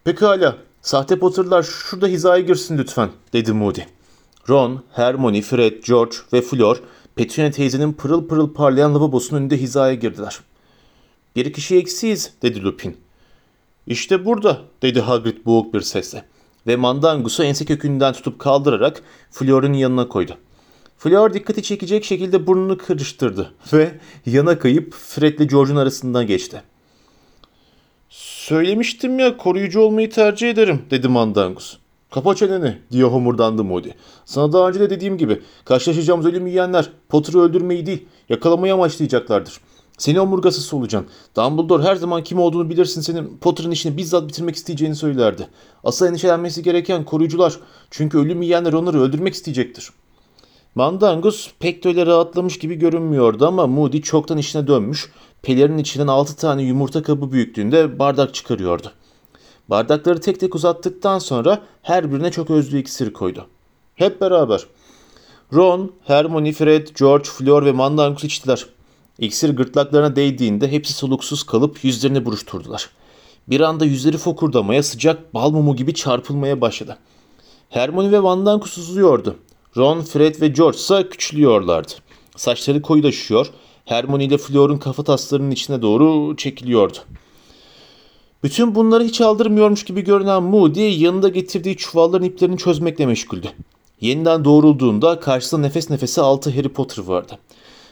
Pekala 0.03 0.57
sahte 0.81 1.19
Potter'lar 1.19 1.63
şurada 1.63 2.07
hizaya 2.07 2.41
girsin 2.41 2.77
lütfen 2.77 3.09
dedi 3.33 3.53
Moody. 3.53 3.81
Ron, 4.49 4.83
Hermione, 4.91 5.41
Fred, 5.41 5.83
George 5.83 6.15
ve 6.33 6.41
Fleur 6.41 6.81
Petunia 7.15 7.51
teyzenin 7.51 7.93
pırıl 7.93 8.27
pırıl 8.27 8.53
parlayan 8.53 8.95
lavabosunun 8.95 9.39
önünde 9.39 9.57
hizaya 9.57 9.93
girdiler. 9.93 10.39
Bir 11.35 11.53
kişi 11.53 11.77
eksiyiz 11.77 12.33
dedi 12.41 12.63
Lupin. 12.63 12.97
İşte 13.87 14.25
burada 14.25 14.61
dedi 14.81 15.01
Hagrid 15.01 15.45
boğuk 15.45 15.73
bir 15.73 15.81
sesle 15.81 16.25
ve 16.67 16.75
Mandangus'u 16.75 17.43
ense 17.43 17.65
kökünden 17.65 18.13
tutup 18.13 18.39
kaldırarak 18.39 19.03
Fleur'un 19.31 19.73
yanına 19.73 20.07
koydu. 20.07 20.37
Fleur 20.97 21.33
dikkati 21.33 21.63
çekecek 21.63 22.05
şekilde 22.05 22.47
burnunu 22.47 22.77
kırıştırdı 22.77 23.53
ve 23.73 23.99
yana 24.25 24.59
kayıp 24.59 24.93
Fred'le 24.93 25.49
George'un 25.49 25.75
arasından 25.75 26.27
geçti. 26.27 26.63
Söylemiştim 28.09 29.19
ya 29.19 29.37
koruyucu 29.37 29.79
olmayı 29.79 30.09
tercih 30.09 30.49
ederim 30.49 30.81
dedi 30.91 31.07
Mandangus. 31.07 31.77
Kapa 32.13 32.35
çeneni 32.35 32.77
diye 32.91 33.03
homurdandı 33.03 33.63
Moody. 33.63 33.89
Sana 34.25 34.53
daha 34.53 34.69
önce 34.69 34.79
de 34.79 34.89
dediğim 34.89 35.17
gibi 35.17 35.41
karşılaşacağımız 35.65 36.25
ölüm 36.25 36.47
yiyenler 36.47 36.89
Potter'ı 37.09 37.39
öldürmeyi 37.39 37.85
değil 37.85 38.05
yakalamayı 38.29 38.73
amaçlayacaklardır. 38.73 39.59
Seni 39.97 40.19
omurgasız 40.19 40.73
olacaksın. 40.73 41.09
Dumbledore 41.35 41.83
her 41.83 41.95
zaman 41.95 42.23
kim 42.23 42.39
olduğunu 42.39 42.69
bilirsin 42.69 43.01
senin 43.01 43.37
Potter'ın 43.37 43.71
işini 43.71 43.97
bizzat 43.97 44.27
bitirmek 44.27 44.55
isteyeceğini 44.55 44.95
söylerdi. 44.95 45.47
Asıl 45.83 46.05
endişelenmesi 46.05 46.63
gereken 46.63 47.05
koruyucular. 47.05 47.59
Çünkü 47.91 48.17
ölüm 48.17 48.41
yiyenler 48.41 48.73
onları 48.73 49.01
öldürmek 49.01 49.33
isteyecektir. 49.33 49.89
Mandangus 50.75 51.51
pek 51.59 51.83
de 51.83 51.89
öyle 51.89 52.05
rahatlamış 52.05 52.59
gibi 52.59 52.75
görünmüyordu 52.75 53.47
ama 53.47 53.67
Moody 53.67 54.01
çoktan 54.01 54.37
işine 54.37 54.67
dönmüş. 54.67 55.11
Pelerin 55.41 55.77
içinden 55.77 56.07
altı 56.07 56.35
tane 56.35 56.63
yumurta 56.63 57.03
kabı 57.03 57.31
büyüklüğünde 57.31 57.99
bardak 57.99 58.33
çıkarıyordu. 58.33 58.91
Bardakları 59.69 60.21
tek 60.21 60.39
tek 60.39 60.55
uzattıktan 60.55 61.19
sonra 61.19 61.61
her 61.81 62.11
birine 62.11 62.31
çok 62.31 62.49
özlü 62.49 62.79
iksir 62.79 63.13
koydu. 63.13 63.47
Hep 63.95 64.21
beraber. 64.21 64.65
Ron, 65.53 65.91
Hermione, 66.03 66.51
Fred, 66.51 66.87
George, 66.99 67.29
Fleur 67.29 67.65
ve 67.65 67.71
Mandangus 67.71 68.23
içtiler. 68.23 68.65
İksir 69.19 69.55
gırtlaklarına 69.55 70.15
değdiğinde 70.15 70.71
hepsi 70.71 70.93
soluksuz 70.93 71.43
kalıp 71.43 71.83
yüzlerini 71.83 72.25
buruşturdular. 72.25 72.89
Bir 73.47 73.61
anda 73.61 73.85
yüzleri 73.85 74.17
fokurdamaya 74.17 74.83
sıcak 74.83 75.33
bal 75.33 75.51
mumu 75.51 75.75
gibi 75.75 75.93
çarpılmaya 75.93 76.61
başladı. 76.61 76.97
Hermione 77.69 78.11
ve 78.11 78.19
Mandangus 78.19 78.77
uzuyordu. 78.77 79.35
Ron, 79.77 80.01
Fred 80.01 80.41
ve 80.41 80.47
George 80.47 80.77
ise 80.77 81.09
küçülüyorlardı. 81.09 81.91
Saçları 82.35 82.81
koyulaşıyor, 82.81 83.47
Hermione 83.85 84.25
ile 84.25 84.37
Fleur'un 84.37 84.77
kafa 84.77 85.03
taslarının 85.03 85.51
içine 85.51 85.81
doğru 85.81 86.35
çekiliyordu. 86.37 86.97
Bütün 88.43 88.75
bunları 88.75 89.03
hiç 89.03 89.21
aldırmıyormuş 89.21 89.83
gibi 89.83 90.01
görünen 90.01 90.43
Moody 90.43 91.03
yanında 91.03 91.29
getirdiği 91.29 91.77
çuvalların 91.77 92.25
iplerini 92.25 92.57
çözmekle 92.57 93.05
meşguldü. 93.05 93.47
Yeniden 94.01 94.45
doğrulduğunda 94.45 95.19
karşısında 95.19 95.61
nefes 95.61 95.89
nefese 95.89 96.21
altı 96.21 96.49
Harry 96.49 96.69
Potter 96.69 97.03
vardı. 97.03 97.39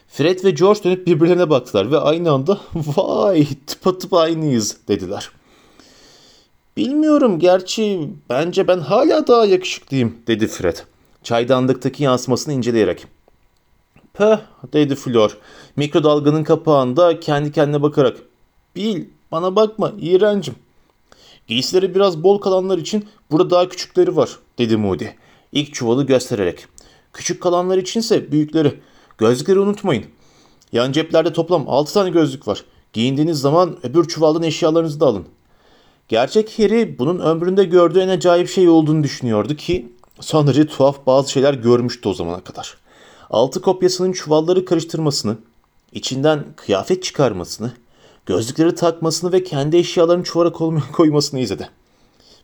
Fred 0.08 0.44
ve 0.44 0.52
George 0.52 0.84
dönüp 0.84 1.08
birbirlerine 1.08 1.50
baktılar 1.50 1.92
ve 1.92 1.98
aynı 1.98 2.32
anda 2.32 2.60
vay 2.76 3.48
tıpatıp 3.68 4.14
aynıyız 4.14 4.78
dediler. 4.88 5.32
Bilmiyorum 6.78 7.40
gerçi 7.40 8.10
bence 8.30 8.68
ben 8.68 8.80
hala 8.80 9.28
daha 9.28 9.46
yakışıklıyım 9.46 10.16
dedi 10.28 10.48
Fred. 10.48 10.78
Çaydanlıktaki 11.24 12.04
yansımasını 12.04 12.54
inceleyerek. 12.54 13.06
Peh 14.14 14.38
dedi 14.74 14.96
Flor. 14.96 15.38
Mikrodalganın 15.76 16.44
kapağında 16.44 17.20
kendi 17.20 17.52
kendine 17.52 17.82
bakarak. 17.82 18.18
Bil 18.76 19.06
bana 19.32 19.56
bakma 19.56 19.94
iğrencim. 20.00 20.56
Giysileri 21.48 21.96
biraz 21.96 22.24
bol 22.24 22.38
kalanlar 22.38 22.78
için 22.78 23.08
burada 23.32 23.50
daha 23.50 23.70
küçükleri 23.70 24.16
var 24.16 24.40
dedi 24.58 24.78
Moody. 24.78 25.06
İlk 25.52 25.74
çuvalı 25.74 26.06
göstererek. 26.06 26.66
Küçük 27.14 27.42
kalanlar 27.42 27.78
içinse 27.78 28.32
büyükleri. 28.32 28.80
Gözleri 29.18 29.60
unutmayın. 29.60 30.06
Yan 30.72 30.92
ceplerde 30.92 31.34
toplam 31.34 31.70
6 31.70 31.94
tane 31.94 32.10
gözlük 32.10 32.48
var. 32.48 32.66
Giyindiğiniz 32.94 33.40
zaman 33.40 33.78
öbür 33.84 34.08
çuvaldan 34.08 34.44
eşyalarınızı 34.44 35.00
da 35.00 35.06
alın. 35.06 35.26
Gerçek 36.08 36.60
Harry 36.60 37.00
bunun 37.00 37.20
ömründe 37.20 37.64
gördüğü 37.64 38.00
en 38.00 38.10
acayip 38.10 38.50
şey 38.50 38.70
olduğunu 38.70 39.04
düşünüyordu 39.04 39.56
ki 39.56 39.92
son 40.20 40.46
tuhaf 40.46 41.06
bazı 41.06 41.32
şeyler 41.32 41.54
görmüştü 41.54 42.10
o 42.10 42.14
zamana 42.14 42.40
kadar. 42.40 42.78
Altı 43.30 43.62
kopyasının 43.62 44.12
çuvalları 44.12 44.66
karıştırmasını, 44.66 45.38
içinden 45.92 46.46
kıyafet 46.56 47.04
çıkarmasını, 47.04 47.74
gözlükleri 48.26 48.76
takmasını 48.76 49.32
ve 49.32 49.44
kendi 49.44 49.78
eşyalarını 49.78 50.24
çuvara 50.24 50.52
koymasını 50.94 51.40
izledi. 51.40 51.70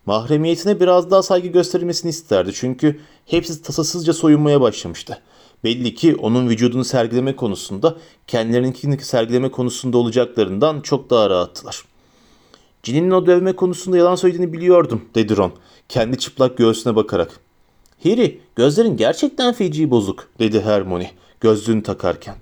Mahremiyetine 0.06 0.80
biraz 0.80 1.12
daha 1.12 1.24
saygı 1.24 1.48
gösterilmesini 1.48 2.10
isterdi 2.10 2.52
çünkü 2.54 3.00
hepsi 3.26 3.62
tasasızca 3.62 4.14
soyunmaya 4.14 4.62
başlamıştı. 4.62 5.22
Belli 5.64 5.96
ki 5.96 6.16
onun 6.16 6.50
vücudunu 6.50 6.86
sergileme 6.86 7.36
konusunda 7.36 7.98
kendilerinkini 8.28 9.00
sergileme 9.00 9.52
konusunda 9.52 9.98
olacaklarından 9.98 10.82
çok 10.82 11.10
daha 11.10 11.30
rahattılar. 11.30 11.84
Ginny'nin 12.84 13.12
o 13.12 13.26
dövme 13.26 13.54
konusunda 13.54 13.98
yalan 13.98 14.16
söylediğini 14.16 14.54
biliyordum 14.54 15.02
dedi 15.16 15.38
Ron 15.38 15.52
kendi 15.90 16.18
çıplak 16.18 16.58
göğsüne 16.58 16.96
bakarak. 16.96 17.40
Harry 18.04 18.40
gözlerin 18.56 18.98
gerçekten 18.98 19.54
feci 19.54 19.92
bozuk 19.92 20.28
dedi 20.40 20.62
Hermione 20.62 21.12
gözlüğünü 21.42 21.84
takarken. 21.84 22.36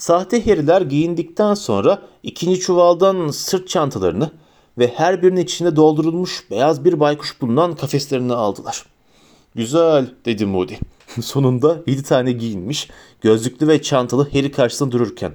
Sahte 0.00 0.46
Harry'ler 0.46 0.82
giyindikten 0.82 1.54
sonra 1.54 2.02
ikinci 2.22 2.60
çuvaldan 2.60 3.28
sırt 3.28 3.68
çantalarını 3.68 4.30
ve 4.78 4.86
her 4.86 5.22
birinin 5.22 5.40
içinde 5.40 5.76
doldurulmuş 5.76 6.50
beyaz 6.50 6.84
bir 6.84 7.00
baykuş 7.00 7.40
bulunan 7.40 7.74
kafeslerini 7.76 8.32
aldılar. 8.32 8.84
Güzel 9.54 10.06
dedi 10.24 10.46
Moody. 10.46 10.74
Sonunda 11.22 11.82
yedi 11.86 12.02
tane 12.02 12.32
giyinmiş, 12.32 12.88
gözlüklü 13.20 13.68
ve 13.68 13.82
çantalı 13.82 14.30
Harry 14.32 14.52
karşısında 14.52 14.92
dururken. 14.92 15.32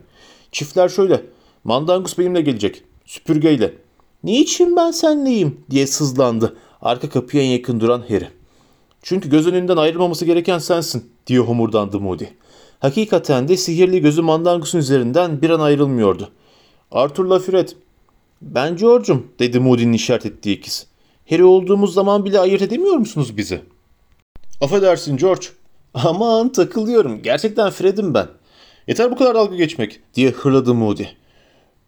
Çiftler 0.51 0.89
şöyle, 0.89 1.25
Mandangus 1.63 2.17
benimle 2.17 2.41
gelecek, 2.41 2.83
süpürgeyle. 3.05 3.73
Niçin 4.23 4.75
ben 4.75 4.91
senleyim 4.91 5.61
diye 5.69 5.87
sızlandı 5.87 6.57
arka 6.81 7.09
kapıya 7.09 7.51
yakın 7.51 7.79
duran 7.79 8.03
Harry. 8.09 8.29
Çünkü 9.01 9.29
göz 9.29 9.47
önünden 9.47 9.77
ayrılmaması 9.77 10.25
gereken 10.25 10.57
sensin 10.59 11.09
diye 11.27 11.39
homurdandı 11.39 11.99
Moody. 11.99 12.25
Hakikaten 12.85 13.47
de 13.47 13.57
sihirli 13.57 14.01
gözü 14.01 14.21
Mandangus'un 14.21 14.79
üzerinden 14.79 15.41
bir 15.41 15.49
an 15.49 15.59
ayrılmıyordu. 15.59 16.29
Arthur 16.91 17.25
Lafiret, 17.25 17.75
ben 18.41 18.77
George'um 18.77 19.27
dedi 19.39 19.59
Moody'nin 19.59 19.93
işaret 19.93 20.25
ettiği 20.25 20.57
ikiz. 20.57 20.87
Harry 21.29 21.43
olduğumuz 21.43 21.93
zaman 21.93 22.25
bile 22.25 22.39
ayırt 22.39 22.61
edemiyor 22.61 22.95
musunuz 22.95 23.37
bizi? 23.37 23.61
Affedersin 24.61 25.17
George. 25.17 25.45
Aman 25.93 26.51
takılıyorum. 26.51 27.21
Gerçekten 27.21 27.69
Fred'im 27.69 28.13
ben. 28.13 28.27
Yeter 28.87 29.11
bu 29.11 29.15
kadar 29.15 29.35
dalga 29.35 29.55
geçmek 29.55 29.99
diye 30.15 30.31
hırladı 30.31 30.73
Moody. 30.73 31.05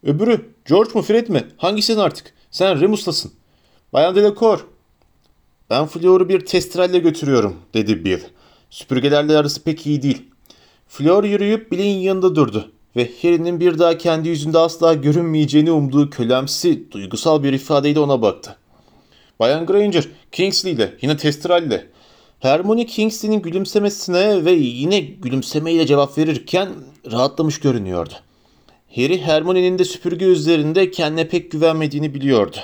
Öbürü 0.04 0.50
George 0.66 0.92
mu 0.94 1.02
Fred 1.02 1.28
mi? 1.28 1.48
Hangisisin 1.58 2.00
artık? 2.00 2.34
Sen 2.52 2.82
Remus'lasın. 2.82 3.32
Bayan 3.94 4.16
Delacour. 4.16 4.60
Ben 5.70 5.88
Fleur'u 5.88 6.30
bir 6.30 6.46
testrelle 6.46 7.00
götürüyorum 7.00 7.56
dedi 7.74 8.06
Bill. 8.06 8.20
Süpürgelerle 8.70 9.38
arası 9.38 9.64
pek 9.64 9.88
iyi 9.88 10.02
değil. 10.02 10.24
Fleur 10.88 11.24
yürüyüp 11.24 11.72
Bill'in 11.72 12.00
yanında 12.00 12.36
durdu 12.36 12.72
ve 12.96 13.10
Harry'nin 13.22 13.60
bir 13.60 13.80
daha 13.80 13.98
kendi 13.98 14.30
yüzünde 14.30 14.58
asla 14.58 14.94
görünmeyeceğini 14.94 15.72
umduğu 15.72 16.10
kölemsi, 16.10 16.92
duygusal 16.92 17.44
bir 17.44 17.54
ifadeyle 17.54 18.00
ona 18.00 18.22
baktı. 18.22 18.56
Bayan 19.40 19.66
Granger, 19.66 20.08
Kingsley 20.32 20.74
ile, 20.74 20.94
yine 21.02 21.18
Testral'le. 21.18 21.86
Hermione 22.40 22.86
Kingsley'nin 22.86 23.42
gülümsemesine 23.42 24.46
ve 24.46 24.52
yine 24.52 25.00
gülümsemeyle 25.00 25.86
cevap 25.86 26.18
verirken 26.18 26.70
rahatlamış 27.12 27.60
görünüyordu. 27.60 28.14
Harry 28.96 29.22
Hermione'nin 29.22 29.80
de 29.80 29.86
süpürge 29.86 30.26
üzerinde 30.26 30.92
kendine 30.92 31.28
pek 31.28 31.52
güvenmediğini 31.52 32.14
biliyordu. 32.14 32.58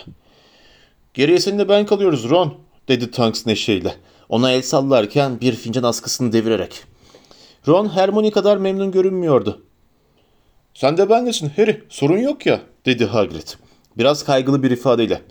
Geriye 1.14 1.40
seninle 1.40 1.70
ben 1.70 1.86
kalıyoruz 1.86 2.29
Ron, 2.29 2.53
dedi 2.88 3.12
Tonks 3.12 3.46
neşeyle. 3.46 3.96
Ona 4.29 4.51
el 4.51 4.62
sallarken 4.62 5.42
bir 5.42 5.55
fincan 5.55 5.83
askısını 5.83 6.33
devirerek. 6.33 6.93
Ron 7.67 7.89
Hermione 7.89 8.31
kadar 8.31 8.57
memnun 8.57 8.91
görünmüyordu. 8.91 9.61
Sen 10.73 10.97
de 10.97 11.09
bendesin 11.09 11.51
Harry, 11.55 11.83
sorun 11.89 12.17
yok 12.17 12.45
ya, 12.45 12.61
dedi 12.85 13.05
Hagrid. 13.05 13.47
Biraz 13.97 14.25
kaygılı 14.25 14.63
bir 14.63 14.71
ifadeyle. 14.71 15.21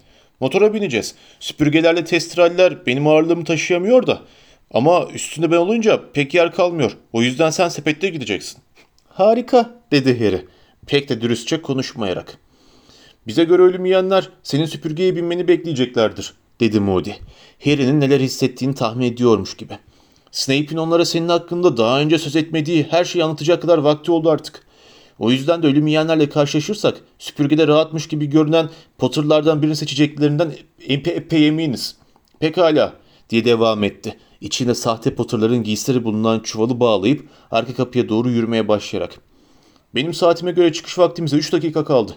Motora 0.40 0.74
bineceğiz. 0.74 1.14
Süpürgelerle 1.40 2.04
testraller 2.04 2.86
benim 2.86 3.06
ağırlığımı 3.06 3.44
taşıyamıyor 3.44 4.06
da. 4.06 4.22
Ama 4.70 5.08
üstünde 5.14 5.50
ben 5.50 5.56
olunca 5.56 6.12
pek 6.12 6.34
yer 6.34 6.52
kalmıyor. 6.52 6.96
O 7.12 7.22
yüzden 7.22 7.50
sen 7.50 7.68
sepette 7.68 8.08
gideceksin. 8.08 8.58
Harika, 9.08 9.70
dedi 9.90 10.24
Harry. 10.24 10.46
Pek 10.86 11.08
de 11.08 11.20
dürüstçe 11.20 11.62
konuşmayarak. 11.62 12.38
Bize 13.26 13.44
göre 13.44 13.62
ölüm 13.62 13.84
yiyenler 13.84 14.28
senin 14.42 14.66
süpürgeye 14.66 15.16
binmeni 15.16 15.48
bekleyeceklerdir, 15.48 16.34
dedi 16.60 16.80
Moody. 16.80 17.12
Harry'nin 17.64 18.00
neler 18.00 18.20
hissettiğini 18.20 18.74
tahmin 18.74 19.06
ediyormuş 19.06 19.56
gibi. 19.56 19.78
Snape'in 20.32 20.76
onlara 20.76 21.04
senin 21.04 21.28
hakkında 21.28 21.76
daha 21.76 22.00
önce 22.00 22.18
söz 22.18 22.36
etmediği 22.36 22.86
her 22.90 23.04
şeyi 23.04 23.24
anlatacak 23.24 23.62
kadar 23.62 23.78
vakti 23.78 24.12
oldu 24.12 24.30
artık. 24.30 24.62
O 25.18 25.30
yüzden 25.30 25.62
de 25.62 25.66
ölüm 25.66 25.86
yiyenlerle 25.86 26.28
karşılaşırsak 26.28 27.00
süpürgede 27.18 27.68
rahatmış 27.68 28.08
gibi 28.08 28.26
görünen 28.26 28.70
Potter'lardan 28.98 29.62
birini 29.62 29.76
seçeceklerinden 29.76 30.52
epey, 30.88 31.16
epey 31.16 31.48
eminiz. 31.48 31.96
Pekala 32.40 32.92
diye 33.30 33.44
devam 33.44 33.84
etti. 33.84 34.18
İçinde 34.40 34.74
sahte 34.74 35.14
Potter'ların 35.14 35.62
giysileri 35.62 36.04
bulunan 36.04 36.40
çuvalı 36.40 36.80
bağlayıp 36.80 37.28
arka 37.50 37.74
kapıya 37.74 38.08
doğru 38.08 38.30
yürümeye 38.30 38.68
başlayarak. 38.68 39.20
Benim 39.94 40.14
saatime 40.14 40.52
göre 40.52 40.72
çıkış 40.72 40.98
vaktimize 40.98 41.36
3 41.36 41.52
dakika 41.52 41.84
kaldı. 41.84 42.12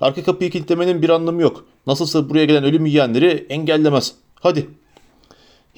Arka 0.00 0.22
kapıyı 0.22 0.50
kilitlemenin 0.50 1.02
bir 1.02 1.08
anlamı 1.08 1.42
yok. 1.42 1.64
Nasılsa 1.86 2.30
buraya 2.30 2.44
gelen 2.44 2.64
ölüm 2.64 2.86
yiyenleri 2.86 3.46
engellemez. 3.48 4.14
Hadi. 4.34 4.68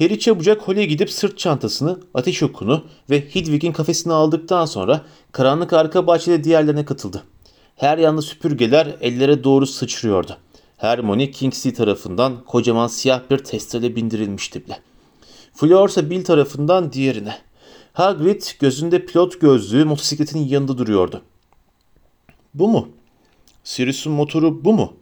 Harry 0.02 0.18
çabucak 0.18 0.62
holeye 0.62 0.86
gidip 0.86 1.10
sırt 1.10 1.38
çantasını, 1.38 2.00
ateş 2.14 2.42
okunu 2.42 2.84
ve 3.10 3.20
Hedwig'in 3.20 3.72
kafesini 3.72 4.12
aldıktan 4.12 4.64
sonra 4.64 5.04
karanlık 5.32 5.72
arka 5.72 6.06
bahçede 6.06 6.44
diğerlerine 6.44 6.84
katıldı. 6.84 7.22
Her 7.76 7.98
yanda 7.98 8.22
süpürgeler 8.22 8.96
ellere 9.00 9.44
doğru 9.44 9.66
sıçrıyordu. 9.66 10.36
Hermione 10.76 11.30
Kingsley 11.30 11.74
tarafından 11.74 12.44
kocaman 12.44 12.86
siyah 12.86 13.20
bir 13.30 13.38
testeyle 13.38 13.96
bindirilmişti 13.96 14.64
bile. 14.64 14.78
Fleur 15.54 15.88
ise 15.88 16.10
Bill 16.10 16.24
tarafından 16.24 16.92
diğerine. 16.92 17.38
Hagrid 17.92 18.42
gözünde 18.60 19.06
pilot 19.06 19.40
gözlüğü 19.40 19.84
motosikletinin 19.84 20.48
yanında 20.48 20.78
duruyordu. 20.78 21.22
Bu 22.54 22.68
mu? 22.68 22.88
Sirius'un 23.64 24.12
motoru 24.12 24.64
bu 24.64 24.72
mu? 24.72 24.92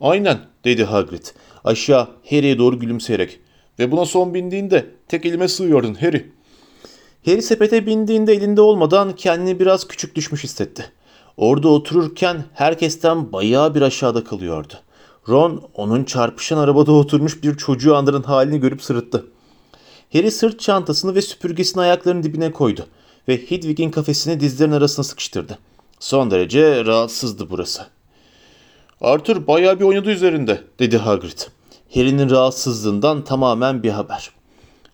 Aynen 0.00 0.40
dedi 0.64 0.84
Hagrid 0.84 1.26
aşağı 1.64 2.08
Harry'e 2.30 2.58
doğru 2.58 2.78
gülümseyerek. 2.78 3.40
Ve 3.80 3.90
buna 3.90 4.04
son 4.04 4.34
bindiğinde 4.34 4.86
tek 5.08 5.26
elime 5.26 5.48
sığıyordun 5.48 5.94
Harry. 5.94 6.32
Harry 7.26 7.42
sepete 7.42 7.86
bindiğinde 7.86 8.32
elinde 8.32 8.60
olmadan 8.60 9.16
kendini 9.16 9.60
biraz 9.60 9.88
küçük 9.88 10.14
düşmüş 10.14 10.44
hissetti. 10.44 10.92
Orada 11.36 11.68
otururken 11.68 12.44
herkesten 12.54 13.32
bayağı 13.32 13.74
bir 13.74 13.82
aşağıda 13.82 14.24
kalıyordu. 14.24 14.74
Ron 15.28 15.62
onun 15.74 16.04
çarpışan 16.04 16.58
arabada 16.58 16.92
oturmuş 16.92 17.42
bir 17.42 17.56
çocuğu 17.56 17.96
andıran 17.96 18.22
halini 18.22 18.60
görüp 18.60 18.82
sırıttı. 18.82 19.26
Harry 20.12 20.30
sırt 20.30 20.60
çantasını 20.60 21.14
ve 21.14 21.22
süpürgesini 21.22 21.82
ayaklarının 21.82 22.22
dibine 22.22 22.52
koydu 22.52 22.86
ve 23.28 23.36
Hedwig'in 23.36 23.90
kafesini 23.90 24.40
dizlerinin 24.40 24.74
arasına 24.74 25.04
sıkıştırdı. 25.04 25.58
Son 26.00 26.30
derece 26.30 26.84
rahatsızdı 26.84 27.50
burası. 27.50 27.86
Arthur 29.00 29.46
bayağı 29.46 29.80
bir 29.80 29.84
oynadı 29.84 30.10
üzerinde 30.10 30.60
dedi 30.78 30.98
Hagrid. 30.98 31.38
Harry'nin 31.94 32.30
rahatsızlığından 32.30 33.24
tamamen 33.24 33.82
bir 33.82 33.90
haber. 33.90 34.30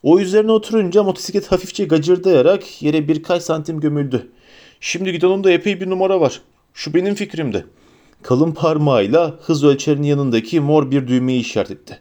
O 0.03 0.19
üzerine 0.19 0.53
oturunca 0.53 1.03
motosiklet 1.03 1.53
hafifçe 1.53 1.85
gacırdayarak 1.85 2.83
yere 2.83 3.09
birkaç 3.09 3.43
santim 3.43 3.81
gömüldü. 3.81 4.31
Şimdi 4.81 5.13
gidonunda 5.13 5.51
epey 5.51 5.81
bir 5.81 5.91
numara 5.91 6.21
var. 6.21 6.41
Şu 6.75 6.95
benim 6.95 7.15
fikrimdi. 7.15 7.67
Kalın 8.23 8.53
parmağıyla 8.53 9.35
hız 9.43 9.65
ölçerinin 9.65 10.07
yanındaki 10.07 10.61
mor 10.61 10.91
bir 10.91 11.09
düğmeyi 11.09 11.41
işaret 11.41 11.71
etti. 11.71 12.01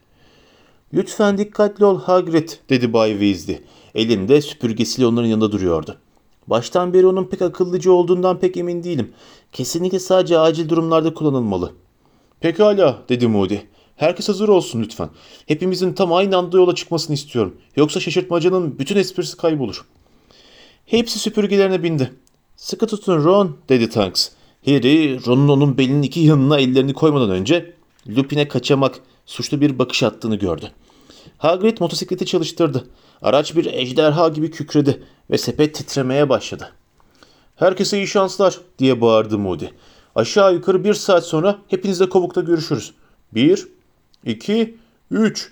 Lütfen 0.93 1.37
dikkatli 1.37 1.85
ol 1.85 2.01
Hagrid 2.01 2.49
dedi 2.69 2.93
Bay 2.93 3.11
Weasley. 3.11 3.59
Elinde 3.95 4.41
süpürgesiyle 4.41 5.07
onların 5.07 5.27
yanında 5.27 5.51
duruyordu. 5.51 5.97
Baştan 6.47 6.93
beri 6.93 7.07
onun 7.07 7.23
pek 7.23 7.41
akıllıcı 7.41 7.93
olduğundan 7.93 8.39
pek 8.39 8.57
emin 8.57 8.83
değilim. 8.83 9.13
Kesinlikle 9.51 9.99
sadece 9.99 10.39
acil 10.39 10.69
durumlarda 10.69 11.13
kullanılmalı. 11.13 11.71
Pekala 12.39 12.97
dedi 13.09 13.27
Moody. 13.27 13.57
Herkes 13.95 14.29
hazır 14.29 14.47
olsun 14.47 14.81
lütfen. 14.81 15.09
Hepimizin 15.45 15.93
tam 15.93 16.13
aynı 16.13 16.37
anda 16.37 16.57
yola 16.57 16.75
çıkmasını 16.75 17.13
istiyorum. 17.13 17.55
Yoksa 17.75 17.99
şaşırtmacanın 17.99 18.79
bütün 18.79 18.95
esprisi 18.95 19.37
kaybolur. 19.37 19.85
Hepsi 20.85 21.19
süpürgelerine 21.19 21.83
bindi. 21.83 22.13
Sıkı 22.55 22.87
tutun 22.87 23.23
Ron 23.23 23.57
dedi 23.69 23.89
Tanks. 23.89 24.29
Harry, 24.65 25.25
Ron'un 25.25 25.47
onun 25.47 25.77
belinin 25.77 26.01
iki 26.01 26.19
yanına 26.19 26.59
ellerini 26.59 26.93
koymadan 26.93 27.29
önce 27.29 27.73
Lupin'e 28.07 28.47
kaçamak, 28.47 28.95
suçlu 29.25 29.61
bir 29.61 29.79
bakış 29.79 30.03
attığını 30.03 30.35
gördü. 30.35 30.71
Hagrid 31.37 31.77
motosikleti 31.79 32.25
çalıştırdı. 32.25 32.87
Araç 33.21 33.55
bir 33.55 33.65
ejderha 33.65 34.29
gibi 34.29 34.51
kükredi 34.51 35.03
ve 35.31 35.37
sepet 35.37 35.75
titremeye 35.75 36.29
başladı. 36.29 36.71
Herkese 37.55 37.97
iyi 37.97 38.07
şanslar 38.07 38.59
diye 38.79 39.01
bağırdı 39.01 39.37
Moody. 39.37 39.65
Aşağı 40.15 40.53
yukarı 40.53 40.83
bir 40.83 40.93
saat 40.93 41.25
sonra 41.25 41.57
hepinizle 41.67 42.09
kovukta 42.09 42.41
görüşürüz. 42.41 42.93
Bir, 43.33 43.67
iki, 44.25 44.77
üç. 45.11 45.51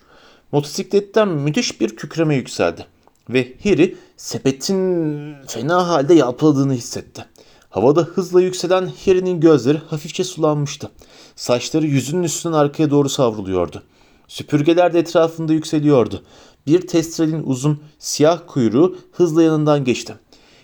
Motosikletten 0.51 1.27
müthiş 1.27 1.81
bir 1.81 1.95
kükreme 1.95 2.35
yükseldi. 2.35 2.85
Ve 3.29 3.53
Harry 3.63 3.95
sepetin 4.17 5.35
fena 5.47 5.87
halde 5.87 6.13
yalpaladığını 6.13 6.73
hissetti. 6.73 7.25
Havada 7.69 8.01
hızla 8.01 8.41
yükselen 8.41 8.91
Harry'nin 9.05 9.39
gözleri 9.39 9.77
hafifçe 9.77 10.23
sulanmıştı. 10.23 10.91
Saçları 11.35 11.85
yüzünün 11.87 12.23
üstünden 12.23 12.57
arkaya 12.57 12.89
doğru 12.89 13.09
savruluyordu. 13.09 13.83
Süpürgeler 14.27 14.93
de 14.93 14.99
etrafında 14.99 15.53
yükseliyordu. 15.53 16.23
Bir 16.67 16.87
testrelin 16.87 17.43
uzun, 17.45 17.79
siyah 17.99 18.39
kuyruğu 18.47 18.97
hızla 19.11 19.43
yanından 19.43 19.83
geçti. 19.83 20.15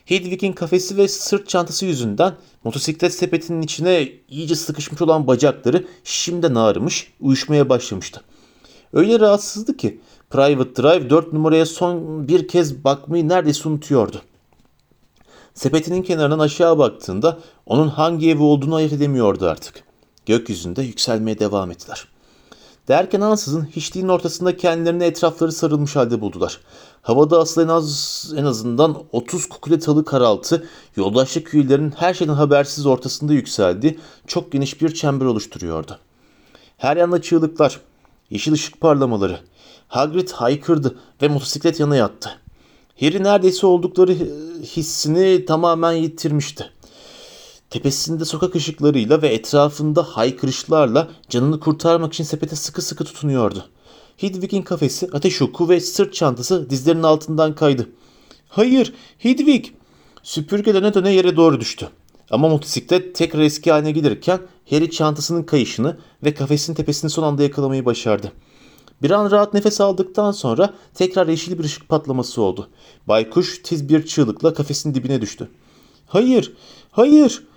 Hedwig'in 0.10 0.54
kafesi 0.54 0.98
ve 0.98 1.08
sırt 1.08 1.50
çantası 1.50 1.86
yüzünden 1.86 2.34
motosiklet 2.64 3.14
sepetinin 3.14 3.62
içine 3.62 4.10
iyice 4.30 4.56
sıkışmış 4.56 5.02
olan 5.02 5.28
bacakları 5.28 5.88
şimdiden 6.04 6.56
ağrımış, 6.56 7.14
uyuşmaya 7.20 7.70
başlamıştı. 7.70 8.22
Öyle 8.94 9.20
rahatsızdı 9.20 9.78
ki 9.78 10.00
Private 10.30 10.84
Drive 10.84 11.10
4 11.10 11.34
numaraya 11.34 11.66
son 11.66 12.28
bir 12.28 12.48
kez 12.48 12.84
bakmayı 12.84 13.30
neredeyse 13.30 13.70
unutuyordu. 13.70 14.22
Sepetinin 15.54 16.02
kenarından 16.02 16.40
aşağı 16.40 16.78
baktığında 16.78 17.40
onun 17.66 17.88
hangi 17.88 18.30
evi 18.30 18.44
olduğunu 18.44 18.76
ayırt 18.76 18.94
edemiyordu 18.94 19.46
artık. 19.46 19.84
Gökyüzünde 20.26 20.82
yükselmeye 20.82 21.40
devam 21.40 21.72
ettiler. 21.72 22.08
Derken 22.90 23.22
ansızın 23.22 23.66
hiçliğin 23.66 24.08
ortasında 24.08 24.58
kendilerine 24.58 25.06
etrafları 25.06 25.52
sarılmış 25.52 25.96
halde 25.96 26.22
buldular. 26.22 26.60
Havada 27.02 27.40
asılı 27.40 27.64
en, 27.64 27.68
az, 27.68 28.34
en 28.38 28.46
azından 28.46 29.04
30 29.12 29.46
kukuletalı 29.46 30.06
karaltı, 30.06 30.68
yoldaşlık 30.96 31.48
küyülerinin 31.48 31.92
her 31.92 32.14
şeyden 32.14 32.34
habersiz 32.34 32.86
ortasında 32.86 33.34
yükseldi, 33.34 34.00
çok 34.28 34.52
geniş 34.52 34.82
bir 34.82 34.94
çember 34.94 35.26
oluşturuyordu. 35.26 36.00
Her 36.78 36.98
yanda 36.98 37.22
çığlıklar, 37.22 37.80
yeşil 38.30 38.54
ışık 38.54 38.82
parlamaları. 38.82 39.40
Hagrid 39.88 40.30
haykırdı 40.30 40.96
ve 41.22 41.28
motosiklet 41.28 41.80
yana 41.80 41.96
yattı. 41.96 42.30
Harry 43.00 43.24
neredeyse 43.24 43.68
oldukları 43.68 44.12
hissini 44.64 45.46
tamamen 45.46 45.92
yitirmişti. 45.92 46.72
Tepesinde 47.70 48.26
sokak 48.26 48.56
ışıklarıyla 48.56 49.22
ve 49.22 49.28
etrafında 49.28 50.04
haykırışlarla 50.04 51.08
canını 51.30 51.60
kurtarmak 51.60 52.14
için 52.14 52.24
sepete 52.24 52.56
sıkı 52.56 52.82
sıkı 52.82 53.04
tutunuyordu. 53.04 53.66
Hedwig'in 54.18 54.62
kafesi, 54.62 55.10
ateş 55.14 55.42
oku 55.42 55.70
ve 55.70 55.80
sırt 55.80 56.14
çantası 56.14 56.70
dizlerinin 56.70 57.04
altından 57.04 57.56
kaydı. 57.56 57.90
Hayır, 58.50 58.94
Hedwig! 59.18 59.66
Süpürge 60.24 60.74
döne 60.74 60.94
döne 60.94 61.14
yere 61.14 61.36
doğru 61.36 61.60
düştü. 61.60 61.90
Ama 62.32 62.50
motosiklet 62.50 63.16
tekrar 63.16 63.42
eski 63.42 63.72
haline 63.72 63.92
gelirken 63.92 64.40
Harry 64.70 64.92
çantasının 64.92 65.44
kayışını 65.44 65.98
ve 66.24 66.34
kafesin 66.34 66.74
tepesini 66.74 67.10
son 67.10 67.24
anda 67.24 67.44
yakalamayı 67.44 67.86
başardı. 67.86 68.32
Bir 69.02 69.12
an 69.12 69.32
rahat 69.32 69.54
nefes 69.54 69.82
aldıktan 69.82 70.32
sonra 70.32 70.74
tekrar 70.94 71.28
yeşil 71.28 71.60
bir 71.60 71.64
ışık 71.64 71.90
patlaması 71.90 72.42
oldu. 72.42 72.70
Baykuş 73.08 73.62
tiz 73.64 73.90
bir 73.90 74.06
çığlıkla 74.06 74.54
kafesin 74.54 74.94
dibine 74.94 75.22
düştü. 75.22 75.50
Hayır, 76.08 76.54
hayır! 76.92 77.49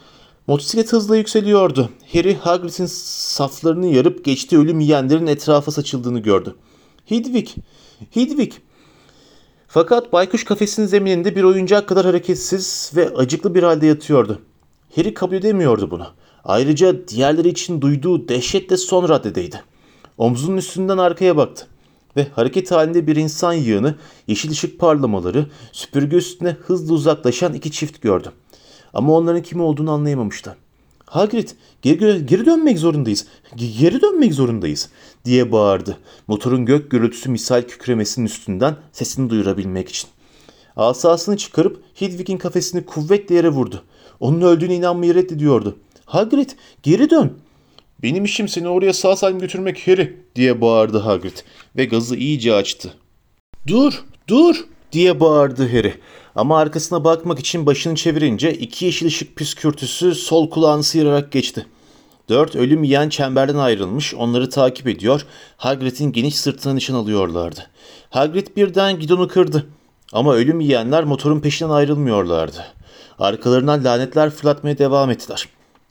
Motosiklet 0.46 0.92
hızla 0.92 1.16
yükseliyordu. 1.16 1.90
Harry 2.12 2.34
Hagrid'in 2.34 2.86
saflarını 2.86 3.86
yarıp 3.86 4.24
geçtiği 4.24 4.58
ölüm 4.58 4.80
yiyenlerin 4.80 5.26
etrafa 5.26 5.70
saçıldığını 5.70 6.18
gördü. 6.18 6.54
Hedwig, 7.04 7.48
Hedwig! 8.10 8.52
Fakat 9.68 10.12
baykuş 10.12 10.44
kafesinin 10.44 10.86
zemininde 10.86 11.36
bir 11.36 11.42
oyuncak 11.42 11.88
kadar 11.88 12.06
hareketsiz 12.06 12.92
ve 12.96 13.14
acıklı 13.16 13.54
bir 13.54 13.62
halde 13.62 13.86
yatıyordu. 13.86 14.38
Harry 14.96 15.14
kabul 15.14 15.34
edemiyordu 15.34 15.90
bunu. 15.90 16.06
Ayrıca 16.44 17.08
diğerleri 17.08 17.48
için 17.48 17.80
duyduğu 17.80 18.28
dehşet 18.28 18.70
de 18.70 18.76
son 18.76 19.08
raddedeydi. 19.08 19.62
Omzunun 20.18 20.56
üstünden 20.56 20.98
arkaya 20.98 21.36
baktı 21.36 21.66
ve 22.16 22.26
hareket 22.34 22.70
halinde 22.70 23.06
bir 23.06 23.16
insan 23.16 23.52
yığını, 23.52 23.94
yeşil 24.26 24.50
ışık 24.50 24.78
parlamaları, 24.78 25.46
süpürge 25.72 26.16
üstüne 26.16 26.56
hızla 26.66 26.94
uzaklaşan 26.94 27.54
iki 27.54 27.70
çift 27.70 28.02
gördü. 28.02 28.32
Ama 28.94 29.12
onların 29.12 29.42
kim 29.42 29.60
olduğunu 29.60 29.90
anlayamamıştı. 29.90 30.56
Hagrid 31.06 31.48
geri, 31.82 32.26
geri 32.26 32.46
dönmek 32.46 32.78
zorundayız. 32.78 33.26
Geri 33.80 34.00
dönmek 34.02 34.34
zorundayız 34.34 34.90
diye 35.24 35.52
bağırdı. 35.52 35.98
Motorun 36.26 36.66
gök 36.66 36.90
gürültüsü 36.90 37.30
misal 37.30 37.62
kükremesinin 37.62 38.26
üstünden 38.26 38.76
sesini 38.92 39.30
duyurabilmek 39.30 39.88
için. 39.88 40.10
Asasını 40.76 41.36
çıkarıp 41.36 41.82
Hedwig'in 41.94 42.38
kafesini 42.38 42.86
kuvvetle 42.86 43.34
yere 43.34 43.48
vurdu. 43.48 43.82
Onun 44.20 44.40
öldüğüne 44.40 44.74
inanmayı 44.74 45.14
reddediyordu. 45.14 45.76
Hagrid 46.04 46.50
geri 46.82 47.10
dön. 47.10 47.32
Benim 48.02 48.24
işim 48.24 48.48
seni 48.48 48.68
oraya 48.68 48.92
sağ 48.92 49.16
salim 49.16 49.38
götürmek 49.38 49.88
Harry 49.88 50.16
diye 50.36 50.60
bağırdı 50.60 50.98
Hagrid 50.98 51.36
ve 51.76 51.84
gazı 51.84 52.16
iyice 52.16 52.54
açtı. 52.54 52.94
Dur 53.66 54.04
dur 54.28 54.64
diye 54.92 55.20
bağırdı 55.20 55.68
Harry. 55.68 55.94
Ama 56.36 56.58
arkasına 56.58 57.04
bakmak 57.04 57.38
için 57.38 57.66
başını 57.66 57.94
çevirince 57.94 58.52
iki 58.52 58.84
yeşil 58.84 59.06
ışık 59.06 59.36
püskürtüsü 59.36 60.14
sol 60.14 60.50
kulağını 60.50 60.82
sıyırarak 60.82 61.32
geçti. 61.32 61.66
Dört 62.28 62.56
ölüm 62.56 62.84
yiyen 62.84 63.08
çemberden 63.08 63.56
ayrılmış 63.56 64.14
onları 64.14 64.50
takip 64.50 64.88
ediyor, 64.88 65.26
Hagrid'in 65.56 66.12
geniş 66.12 66.36
sırtına 66.36 66.74
nişan 66.74 66.94
alıyorlardı. 66.94 67.66
Hagrid 68.10 68.46
birden 68.56 69.00
gidonu 69.00 69.28
kırdı. 69.28 69.66
Ama 70.12 70.34
ölüm 70.34 70.60
yiyenler 70.60 71.04
motorun 71.04 71.40
peşinden 71.40 71.70
ayrılmıyorlardı. 71.70 72.64
Arkalarından 73.18 73.84
lanetler 73.84 74.30
fırlatmaya 74.30 74.78
devam 74.78 75.10
ettiler. 75.10 75.48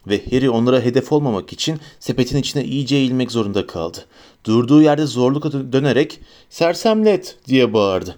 Ve 0.08 0.26
Harry 0.32 0.50
onlara 0.50 0.82
hedef 0.82 1.12
olmamak 1.12 1.54
için 1.54 1.80
sepetin 2.00 2.38
içine 2.38 2.64
iyice 2.66 2.96
eğilmek 2.96 3.32
zorunda 3.32 3.68
kaldı. 3.68 3.98
Durduğu 4.46 4.82
yerde 4.82 5.06
zorlukla 5.06 5.74
dönerek 5.74 6.20
sersemlet 6.50 7.38
diye 7.48 7.74
bağırdı 7.74 8.16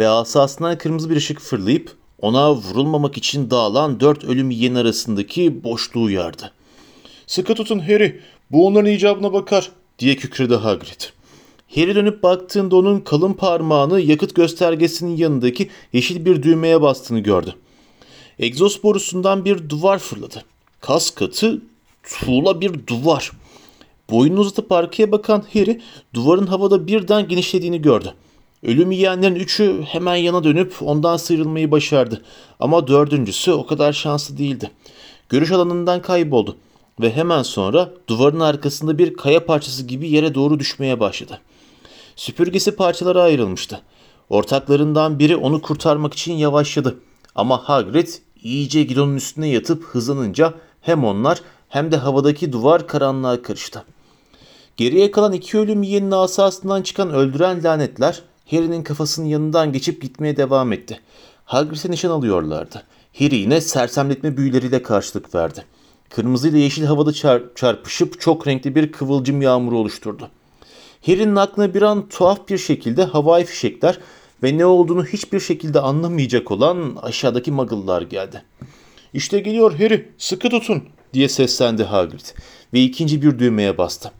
ve 0.00 0.08
asasından 0.08 0.78
kırmızı 0.78 1.10
bir 1.10 1.16
ışık 1.16 1.40
fırlayıp 1.40 1.92
ona 2.18 2.54
vurulmamak 2.54 3.16
için 3.16 3.50
dağılan 3.50 4.00
dört 4.00 4.24
ölüm 4.24 4.50
yiyen 4.50 4.74
arasındaki 4.74 5.64
boşluğu 5.64 6.10
yardı. 6.10 6.52
Sıkı 7.26 7.54
tutun 7.54 7.78
Harry, 7.78 8.20
bu 8.50 8.66
onların 8.66 8.90
icabına 8.90 9.32
bakar 9.32 9.70
diye 9.98 10.16
kükredi 10.16 10.54
Hagrid. 10.54 11.00
Harry 11.74 11.94
dönüp 11.94 12.22
baktığında 12.22 12.76
onun 12.76 13.00
kalın 13.00 13.32
parmağını 13.32 14.00
yakıt 14.00 14.34
göstergesinin 14.34 15.16
yanındaki 15.16 15.70
yeşil 15.92 16.24
bir 16.24 16.42
düğmeye 16.42 16.82
bastığını 16.82 17.20
gördü. 17.20 17.54
Egzoz 18.38 18.82
borusundan 18.82 19.44
bir 19.44 19.68
duvar 19.68 19.98
fırladı. 19.98 20.44
Kas 20.80 21.10
katı 21.10 21.62
tuğla 22.02 22.60
bir 22.60 22.86
duvar. 22.86 23.32
Boynunu 24.10 24.40
uzatıp 24.40 24.72
arkaya 24.72 25.12
bakan 25.12 25.44
Harry 25.52 25.80
duvarın 26.14 26.46
havada 26.46 26.86
birden 26.86 27.28
genişlediğini 27.28 27.82
gördü. 27.82 28.14
Ölüm 28.62 28.90
yiyenlerin 28.90 29.34
üçü 29.34 29.82
hemen 29.82 30.16
yana 30.16 30.44
dönüp 30.44 30.74
ondan 30.80 31.16
sıyrılmayı 31.16 31.70
başardı. 31.70 32.22
Ama 32.60 32.86
dördüncüsü 32.86 33.52
o 33.52 33.66
kadar 33.66 33.92
şanslı 33.92 34.38
değildi. 34.38 34.70
Görüş 35.28 35.52
alanından 35.52 36.02
kayboldu 36.02 36.56
ve 37.00 37.10
hemen 37.16 37.42
sonra 37.42 37.90
duvarın 38.08 38.40
arkasında 38.40 38.98
bir 38.98 39.14
kaya 39.14 39.46
parçası 39.46 39.86
gibi 39.86 40.10
yere 40.10 40.34
doğru 40.34 40.58
düşmeye 40.58 41.00
başladı. 41.00 41.40
Süpürgesi 42.16 42.76
parçalara 42.76 43.22
ayrılmıştı. 43.22 43.80
Ortaklarından 44.28 45.18
biri 45.18 45.36
onu 45.36 45.62
kurtarmak 45.62 46.14
için 46.14 46.32
yavaşladı. 46.32 47.00
Ama 47.34 47.68
Hagrid 47.68 48.08
iyice 48.42 48.82
gidonun 48.82 49.16
üstüne 49.16 49.48
yatıp 49.48 49.84
hızlanınca 49.84 50.54
hem 50.80 51.04
onlar 51.04 51.40
hem 51.68 51.92
de 51.92 51.96
havadaki 51.96 52.52
duvar 52.52 52.86
karanlığa 52.86 53.42
karıştı. 53.42 53.84
Geriye 54.76 55.10
kalan 55.10 55.32
iki 55.32 55.58
ölüm 55.58 55.82
yiyenin 55.82 56.10
asasından 56.10 56.82
çıkan 56.82 57.10
öldüren 57.10 57.64
lanetler 57.64 58.22
Harry'nin 58.50 58.82
kafasının 58.82 59.26
yanından 59.26 59.72
geçip 59.72 60.02
gitmeye 60.02 60.36
devam 60.36 60.72
etti. 60.72 61.00
Hagrid'e 61.44 61.90
nişan 61.90 62.10
alıyorlardı. 62.10 62.82
Harry 63.18 63.36
yine 63.36 63.60
sersemletme 63.60 64.36
büyüleriyle 64.36 64.82
karşılık 64.82 65.34
verdi. 65.34 65.64
Kırmızı 66.10 66.48
ile 66.48 66.58
yeşil 66.58 66.84
havada 66.84 67.10
çar- 67.10 67.54
çarpışıp 67.54 68.20
çok 68.20 68.46
renkli 68.46 68.74
bir 68.74 68.92
kıvılcım 68.92 69.42
yağmuru 69.42 69.78
oluşturdu. 69.78 70.28
Harry'nin 71.06 71.36
aklına 71.36 71.74
bir 71.74 71.82
an 71.82 72.08
tuhaf 72.08 72.48
bir 72.48 72.58
şekilde 72.58 73.04
havai 73.04 73.44
fişekler 73.44 73.98
ve 74.42 74.58
ne 74.58 74.66
olduğunu 74.66 75.04
hiçbir 75.04 75.40
şekilde 75.40 75.80
anlamayacak 75.80 76.50
olan 76.50 76.96
aşağıdaki 77.02 77.52
muggle'lar 77.52 78.02
geldi. 78.02 78.42
İşte 79.14 79.40
geliyor 79.40 79.72
Harry, 79.72 80.08
sıkı 80.18 80.48
tutun 80.48 80.82
diye 81.14 81.28
seslendi 81.28 81.84
Hagrid 81.84 82.26
ve 82.74 82.80
ikinci 82.80 83.22
bir 83.22 83.38
düğmeye 83.38 83.78
bastı. 83.78 84.12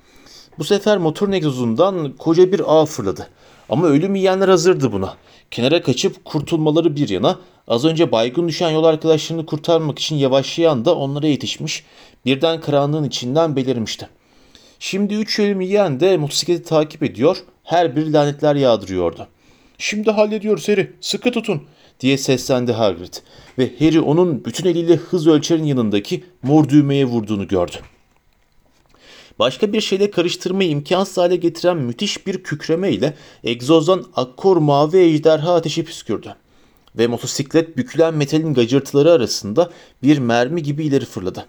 Bu 0.58 0.64
sefer 0.64 0.98
motorun 0.98 1.32
egzozundan 1.32 2.16
koca 2.16 2.52
bir 2.52 2.62
ağ 2.66 2.86
fırladı. 2.86 3.28
Ama 3.70 3.86
ölüm 3.86 4.14
yiyenler 4.14 4.48
hazırdı 4.48 4.92
buna. 4.92 5.16
Kenara 5.50 5.82
kaçıp 5.82 6.24
kurtulmaları 6.24 6.96
bir 6.96 7.08
yana 7.08 7.38
az 7.68 7.84
önce 7.84 8.12
baygın 8.12 8.48
düşen 8.48 8.70
yol 8.70 8.84
arkadaşlarını 8.84 9.46
kurtarmak 9.46 9.98
için 9.98 10.16
yavaşlayan 10.16 10.84
da 10.84 10.94
onlara 10.94 11.26
yetişmiş 11.26 11.84
birden 12.26 12.60
karanlığın 12.60 13.04
içinden 13.04 13.56
belirmişti. 13.56 14.08
Şimdi 14.78 15.14
üç 15.14 15.38
ölüm 15.38 15.60
yiyen 15.60 16.00
de 16.00 16.16
motosikleti 16.16 16.62
takip 16.62 17.02
ediyor 17.02 17.36
her 17.64 17.96
bir 17.96 18.06
lanetler 18.06 18.56
yağdırıyordu. 18.56 19.26
Şimdi 19.78 20.10
hallediyoruz 20.10 20.68
Harry 20.68 20.92
sıkı 21.00 21.30
tutun 21.30 21.62
diye 22.00 22.18
seslendi 22.18 22.72
Hagrid 22.72 23.14
ve 23.58 23.70
Harry 23.78 24.00
onun 24.00 24.44
bütün 24.44 24.68
eliyle 24.68 24.96
hız 24.96 25.26
ölçerin 25.26 25.64
yanındaki 25.64 26.24
mor 26.42 26.68
düğmeye 26.68 27.04
vurduğunu 27.04 27.48
gördü. 27.48 27.76
Başka 29.40 29.72
bir 29.72 29.80
şeyle 29.80 30.10
karıştırmayı 30.10 30.70
imkansız 30.70 31.18
hale 31.18 31.36
getiren 31.36 31.76
müthiş 31.76 32.26
bir 32.26 32.42
kükreme 32.42 32.92
ile 32.92 33.14
egzozdan 33.44 34.04
akkor 34.14 34.56
mavi 34.56 34.98
ejderha 34.98 35.54
ateşi 35.54 35.84
püskürdü. 35.84 36.34
Ve 36.98 37.06
motosiklet 37.06 37.76
bükülen 37.76 38.14
metalin 38.14 38.54
gacırtıları 38.54 39.12
arasında 39.12 39.70
bir 40.02 40.18
mermi 40.18 40.62
gibi 40.62 40.84
ileri 40.84 41.04
fırladı. 41.04 41.46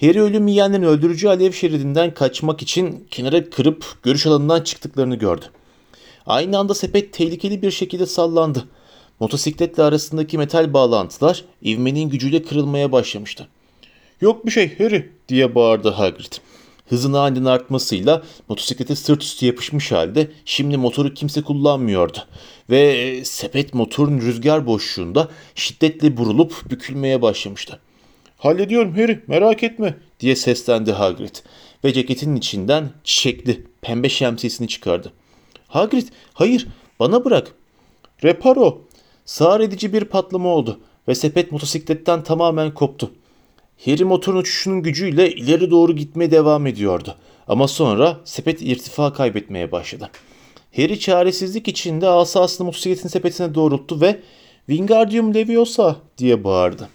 Harry 0.00 0.20
ölüm 0.20 0.48
yiyenlerin 0.48 0.82
öldürücü 0.82 1.28
alev 1.28 1.52
şeridinden 1.52 2.14
kaçmak 2.14 2.62
için 2.62 3.06
kenara 3.10 3.50
kırıp 3.50 3.84
görüş 4.02 4.26
alanından 4.26 4.60
çıktıklarını 4.60 5.16
gördü. 5.16 5.44
Aynı 6.26 6.58
anda 6.58 6.74
sepet 6.74 7.12
tehlikeli 7.12 7.62
bir 7.62 7.70
şekilde 7.70 8.06
sallandı. 8.06 8.64
Motosikletle 9.20 9.82
arasındaki 9.82 10.38
metal 10.38 10.72
bağlantılar 10.72 11.44
ivmenin 11.64 12.08
gücüyle 12.08 12.42
kırılmaya 12.42 12.92
başlamıştı. 12.92 13.48
Yok 14.20 14.46
bir 14.46 14.50
şey 14.50 14.78
Harry 14.78 15.12
diye 15.28 15.54
bağırdı 15.54 15.90
Hagrid. 15.90 16.32
Hızın 16.92 17.12
aniden 17.12 17.44
artmasıyla 17.44 18.22
motosiklete 18.48 18.96
sırt 18.96 19.22
üstü 19.22 19.46
yapışmış 19.46 19.92
halde 19.92 20.30
şimdi 20.44 20.76
motoru 20.76 21.14
kimse 21.14 21.42
kullanmıyordu. 21.42 22.18
Ve 22.70 23.20
sepet 23.24 23.74
motorun 23.74 24.20
rüzgar 24.20 24.66
boşluğunda 24.66 25.28
şiddetle 25.54 26.16
burulup 26.16 26.70
bükülmeye 26.70 27.22
başlamıştı. 27.22 27.80
Hallediyorum 28.36 28.94
Harry 28.94 29.20
merak 29.26 29.62
etme 29.62 29.94
diye 30.20 30.36
seslendi 30.36 30.92
Hagrid 30.92 31.36
ve 31.84 31.92
ceketinin 31.92 32.36
içinden 32.36 32.90
çiçekli 33.04 33.66
pembe 33.80 34.08
şemsiyesini 34.08 34.68
çıkardı. 34.68 35.12
Hagrid 35.68 36.08
hayır 36.34 36.66
bana 37.00 37.24
bırak. 37.24 37.54
Reparo. 38.24 38.82
Sağır 39.24 39.60
edici 39.60 39.92
bir 39.92 40.04
patlama 40.04 40.48
oldu 40.48 40.80
ve 41.08 41.14
sepet 41.14 41.52
motosikletten 41.52 42.24
tamamen 42.24 42.74
koptu. 42.74 43.10
Harry 43.84 44.04
motorun 44.04 44.38
uçuşunun 44.38 44.82
gücüyle 44.82 45.32
ileri 45.32 45.70
doğru 45.70 45.96
gitmeye 45.96 46.30
devam 46.30 46.66
ediyordu. 46.66 47.16
Ama 47.48 47.68
sonra 47.68 48.20
sepet 48.24 48.62
irtifa 48.62 49.12
kaybetmeye 49.12 49.72
başladı. 49.72 50.10
Harry 50.76 51.00
çaresizlik 51.00 51.68
içinde 51.68 52.08
asasını 52.08 52.64
motosikletin 52.64 53.08
sepetine 53.08 53.54
doğrulttu 53.54 54.00
ve 54.00 54.20
Wingardium 54.66 55.34
Leviosa 55.34 55.96
diye 56.18 56.44
bağırdı. 56.44 56.88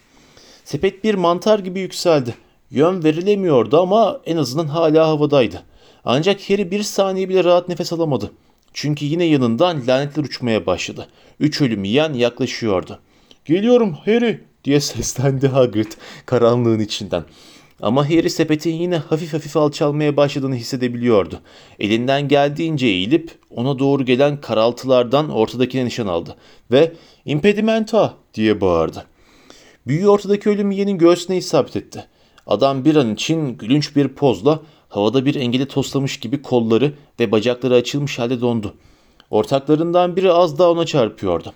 Sepet 0.64 1.04
bir 1.04 1.16
mantar 1.16 1.60
gibi 1.60 1.80
yükseldi. 1.80 2.36
Yön 2.72 3.04
verilemiyordu 3.04 3.82
ama 3.82 4.22
en 4.26 4.38
azından 4.38 4.68
hala 4.68 5.08
havadaydı. 5.08 5.64
Ancak 6.06 6.50
Harry 6.50 6.72
bir 6.72 6.84
saniye 6.84 7.30
bile 7.30 7.44
rahat 7.44 7.70
nefes 7.70 7.94
alamadı. 7.94 8.32
Çünkü 8.74 9.06
yine 9.06 9.24
yanından 9.24 9.88
lanetler 9.88 10.24
uçmaya 10.24 10.66
başladı. 10.66 11.08
Üç 11.40 11.62
ölüm 11.62 11.84
yiyen 11.84 12.14
yaklaşıyordu. 12.14 13.00
Geliyorum 13.46 13.94
Harry 14.06 14.44
diye 14.68 14.80
seslendi 14.80 15.48
Hagrid 15.48 15.92
karanlığın 16.26 16.80
içinden. 16.80 17.24
Ama 17.82 18.06
Harry 18.06 18.30
sepetin 18.30 18.74
yine 18.74 18.98
hafif 18.98 19.34
hafif 19.34 19.58
alçalmaya 19.58 20.18
başladığını 20.18 20.56
hissedebiliyordu. 20.56 21.40
Elinden 21.80 22.28
geldiğince 22.28 22.88
eğilip 22.88 23.32
ona 23.56 23.80
doğru 23.80 24.06
gelen 24.06 24.42
karaltılardan 24.42 25.30
ortadakine 25.30 25.86
nişan 25.86 26.08
aldı 26.08 26.36
ve 26.72 26.94
impedimenta 27.26 28.14
diye 28.34 28.62
bağırdı. 28.62 29.06
Büyü 29.88 30.08
ortadaki 30.08 30.50
ölüm 30.50 30.72
yiyenin 30.72 30.98
göğsüne 30.98 31.38
isabet 31.38 31.76
etti. 31.76 32.06
Adam 32.48 32.86
bir 32.86 32.96
an 32.96 33.14
için 33.14 33.58
gülünç 33.58 33.96
bir 33.96 34.08
pozla 34.08 34.60
havada 34.90 35.26
bir 35.26 35.36
engeli 35.36 35.68
toslamış 35.68 36.20
gibi 36.20 36.42
kolları 36.42 36.94
ve 37.20 37.32
bacakları 37.32 37.74
açılmış 37.74 38.20
halde 38.20 38.42
dondu. 38.42 38.74
Ortaklarından 39.30 40.16
biri 40.16 40.32
az 40.32 40.60
daha 40.60 40.72
ona 40.72 40.86
çarpıyordu. 40.86 41.54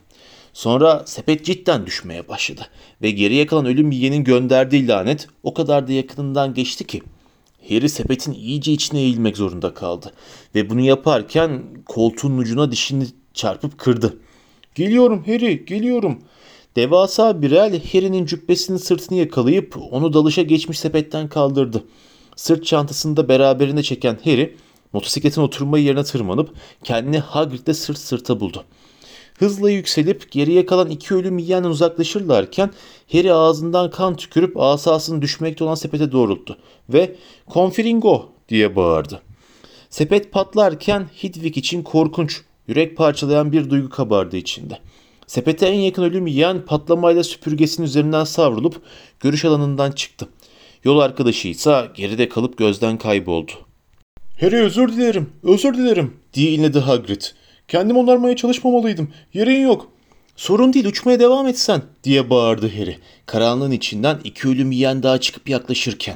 Sonra 0.54 1.04
sepet 1.06 1.46
cidden 1.46 1.86
düşmeye 1.86 2.28
başladı 2.28 2.62
ve 3.02 3.12
geriye 3.12 3.46
kalan 3.46 3.66
ölüm 3.66 3.92
yiyenin 3.92 4.24
gönderdiği 4.24 4.88
lanet 4.88 5.28
o 5.44 5.54
kadar 5.54 5.88
da 5.88 5.92
yakınından 5.92 6.54
geçti 6.54 6.88
ki 6.88 7.02
Harry 7.70 7.90
sepetin 7.90 8.34
iyice 8.34 8.72
içine 8.72 9.00
eğilmek 9.00 9.38
zorunda 9.38 9.74
kaldı 9.74 10.14
ve 10.56 10.70
bunu 10.70 10.82
yaparken 10.82 11.64
koltuğun 11.86 12.38
ucuna 12.38 12.72
dişini 12.72 13.06
çarpıp 13.34 13.78
kırdı. 13.78 14.18
Geliyorum 14.76 15.24
Harry, 15.26 15.66
geliyorum. 15.66 16.20
Devasa 16.76 17.42
bir 17.42 17.52
el 17.52 17.84
Harry'nin 17.94 18.26
cübbesinin 18.26 18.78
sırtını 18.78 19.18
yakalayıp 19.18 19.78
onu 19.92 20.14
dalışa 20.14 20.42
geçmiş 20.42 20.80
sepetten 20.80 21.30
kaldırdı. 21.30 21.84
Sırt 22.36 22.66
çantasını 22.66 23.18
da 23.18 23.30
beraberinde 23.30 23.84
çeken 23.84 24.20
Harry, 24.24 24.56
motosikletin 24.94 25.42
oturma 25.42 25.78
yerine 25.78 26.04
tırmanıp 26.04 26.50
kendini 26.84 27.20
Hagrid'le 27.20 27.74
sırt 27.74 27.98
sırta 27.98 28.40
buldu. 28.40 28.64
Hızla 29.42 29.70
yükselip 29.70 30.32
geriye 30.32 30.66
kalan 30.66 30.90
iki 30.90 31.16
ölüm 31.16 31.38
yiyenden 31.38 31.70
uzaklaşırlarken 31.70 32.72
Harry 33.12 33.34
ağzından 33.34 33.90
kan 33.90 34.16
tükürüp 34.16 34.58
asasını 34.58 35.22
düşmekte 35.22 35.64
olan 35.64 35.76
sepete 35.76 36.12
doğrulttu 36.12 36.58
ve 36.90 37.16
''Confiringo!'' 37.54 38.30
diye 38.50 38.76
bağırdı. 38.76 39.22
Sepet 39.90 40.32
patlarken 40.32 41.10
Hedwig 41.22 41.58
için 41.58 41.84
korkunç, 41.84 42.42
yürek 42.68 42.98
parçalayan 42.98 43.52
bir 43.52 43.70
duygu 43.70 43.90
kabardı 43.90 44.38
içinde. 44.38 44.80
Sepete 45.28 45.68
en 45.68 45.80
yakın 45.80 46.04
ölüm 46.04 46.28
yiyen 46.28 46.66
patlamayla 46.66 47.24
süpürgesinin 47.24 47.88
üzerinden 47.88 48.24
savrulup 48.24 48.82
görüş 49.20 49.46
alanından 49.46 49.92
çıktı. 49.92 50.28
Yol 50.84 51.00
arkadaşı 51.00 51.48
ise 51.48 51.92
geride 51.96 52.30
kalıp 52.30 52.58
gözden 52.58 52.98
kayboldu. 52.98 53.52
Harry 54.40 54.58
özür 54.58 54.94
dilerim, 54.94 55.30
özür 55.44 55.74
dilerim 55.74 56.14
diye 56.34 56.52
inledi 56.52 56.80
Hagrid. 56.80 57.22
Kendim 57.72 57.98
onarmaya 57.98 58.36
çalışmamalıydım. 58.36 59.10
Yerin 59.34 59.62
yok. 59.62 59.88
Sorun 60.36 60.74
değil 60.74 60.86
uçmaya 60.86 61.20
devam 61.20 61.48
etsen 61.48 61.82
diye 62.04 62.30
bağırdı 62.30 62.72
Harry. 62.78 62.98
Karanlığın 63.26 63.72
içinden 63.72 64.20
iki 64.24 64.48
ölüm 64.48 64.72
yiyen 64.72 65.04
daha 65.04 65.18
çıkıp 65.18 65.50
yaklaşırken. 65.50 66.16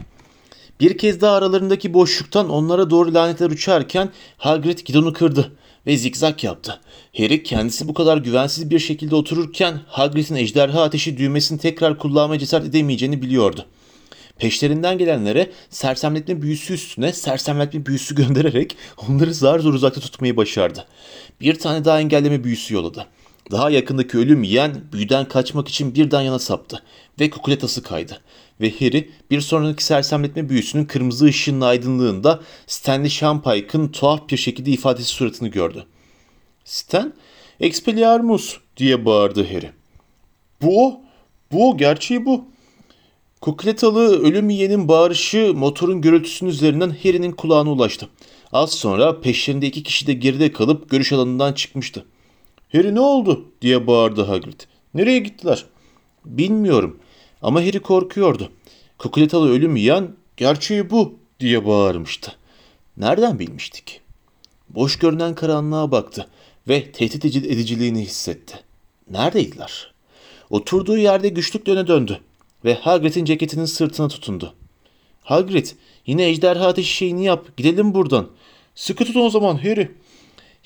Bir 0.79 0.97
kez 0.97 1.21
daha 1.21 1.35
aralarındaki 1.35 1.93
boşluktan 1.93 2.49
onlara 2.49 2.89
doğru 2.89 3.13
lanetler 3.13 3.49
uçarken 3.49 4.09
Hagrid 4.37 4.79
gidonu 4.85 5.13
kırdı 5.13 5.51
ve 5.87 5.97
zikzak 5.97 6.43
yaptı. 6.43 6.79
Harry 7.17 7.43
kendisi 7.43 7.87
bu 7.87 7.93
kadar 7.93 8.17
güvensiz 8.17 8.69
bir 8.69 8.79
şekilde 8.79 9.15
otururken 9.15 9.79
Hagrid'in 9.87 10.35
ejderha 10.35 10.81
ateşi 10.83 11.17
düğmesini 11.17 11.59
tekrar 11.59 11.97
kullanmaya 11.97 12.39
cesaret 12.39 12.67
edemeyeceğini 12.67 13.21
biliyordu. 13.21 13.65
Peşlerinden 14.37 14.97
gelenlere 14.97 15.51
sersemletme 15.69 16.41
büyüsü 16.41 16.73
üstüne 16.73 17.13
sersemletme 17.13 17.85
büyüsü 17.85 18.15
göndererek 18.25 18.77
onları 19.07 19.33
zar 19.33 19.59
zor 19.59 19.73
uzakta 19.73 20.01
tutmayı 20.01 20.37
başardı. 20.37 20.85
Bir 21.41 21.59
tane 21.59 21.85
daha 21.85 21.99
engelleme 21.99 22.43
büyüsü 22.43 22.73
yolladı. 22.73 23.07
Daha 23.51 23.69
yakındaki 23.69 24.17
ölüm 24.17 24.43
yiyen 24.43 24.83
büyüden 24.93 25.27
kaçmak 25.27 25.67
için 25.67 25.95
birden 25.95 26.21
yana 26.21 26.39
saptı 26.39 26.83
ve 27.19 27.29
kukuletası 27.29 27.83
kaydı. 27.83 28.21
Ve 28.61 28.71
Harry 28.79 29.09
bir 29.31 29.41
sonraki 29.41 29.83
sersemletme 29.83 30.49
büyüsünün 30.49 30.85
kırmızı 30.85 31.25
ışığının 31.25 31.61
aydınlığında 31.61 32.39
Stanley 32.67 33.09
Shampike'ın 33.09 33.87
tuhaf 33.87 34.29
bir 34.29 34.37
şekilde 34.37 34.71
ifadesi 34.71 35.07
suratını 35.07 35.47
gördü. 35.47 35.85
Stan, 36.65 37.13
Expelliarmus 37.59 38.57
diye 38.77 39.05
bağırdı 39.05 39.47
Harry. 39.53 39.71
Bu 40.61 40.85
o, 40.85 41.01
bu 41.51 41.69
o, 41.69 41.77
gerçeği 41.77 42.25
bu. 42.25 42.45
Kukletalı 43.45 44.23
ölüm 44.23 44.49
yiyenin 44.49 44.88
bağırışı 44.88 45.53
motorun 45.55 46.01
gürültüsünün 46.01 46.49
üzerinden 46.49 46.89
Harry'nin 46.89 47.31
kulağına 47.31 47.71
ulaştı. 47.71 48.10
Az 48.53 48.71
sonra 48.71 49.21
peşlerinde 49.21 49.67
iki 49.67 49.84
kişi 49.84 50.08
de 50.08 50.13
geride 50.13 50.51
kalıp 50.51 50.89
görüş 50.89 51.13
alanından 51.13 51.53
çıkmıştı. 51.53 52.05
Harry 52.71 52.95
ne 52.95 52.99
oldu 52.99 53.45
diye 53.62 53.88
bağırdı 53.88 54.23
Hagrid. 54.23 54.62
Nereye 54.93 55.19
gittiler? 55.19 55.65
Bilmiyorum 56.25 56.99
ama 57.41 57.62
Harry 57.62 57.79
korkuyordu. 57.79 58.51
Kukuletalı 58.97 59.49
ölüm 59.49 59.75
yiyen 59.75 60.15
gerçeği 60.38 60.89
bu 60.89 61.15
diye 61.39 61.65
bağırmıştı. 61.65 62.36
Nereden 62.97 63.39
bilmiştik? 63.39 64.01
Boş 64.69 64.99
görünen 64.99 65.36
karanlığa 65.36 65.91
baktı 65.91 66.27
ve 66.67 66.91
tehdit 66.91 67.25
ediciliğini 67.25 68.01
hissetti. 68.01 68.60
Neredeydiler? 69.12 69.93
Oturduğu 70.49 70.97
yerde 70.97 71.29
güçlükle 71.29 71.71
öne 71.71 71.88
döndü 71.88 72.19
ve 72.65 72.73
Hagrid'in 72.73 73.25
ceketinin 73.25 73.65
sırtına 73.65 74.08
tutundu. 74.08 74.54
Hagrid 75.21 75.67
yine 76.06 76.30
ejderha 76.30 76.67
ateşi 76.67 76.93
şeyini 76.93 77.25
yap 77.25 77.58
gidelim 77.58 77.93
buradan. 77.93 78.28
Sıkı 78.75 79.06
tutun 79.06 79.21
o 79.21 79.30
zaman 79.30 79.56
Harry. 79.58 79.91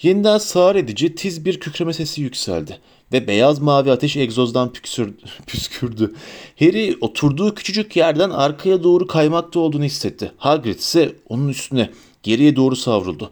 Yeniden 0.02 0.38
sağır 0.38 0.76
edici 0.76 1.16
tiz 1.16 1.46
bir 1.46 1.60
kükreme 1.60 1.94
sesi 1.94 2.22
yükseldi 2.22 2.80
ve 3.14 3.28
beyaz 3.28 3.60
mavi 3.60 3.92
ateş 3.92 4.18
egzozdan 4.18 4.74
püksür, 4.74 5.14
püskürdü. 5.48 6.16
Harry 6.60 6.98
oturduğu 7.02 7.56
küçücük 7.56 7.96
yerden 7.96 8.30
arkaya 8.30 8.84
doğru 8.84 9.08
kaymakta 9.08 9.60
olduğunu 9.60 9.84
hissetti. 9.84 10.32
Hagrid 10.38 10.80
ise 10.80 11.16
onun 11.30 11.48
üstüne 11.48 11.90
geriye 12.24 12.56
doğru 12.56 12.76
savruldu. 12.76 13.32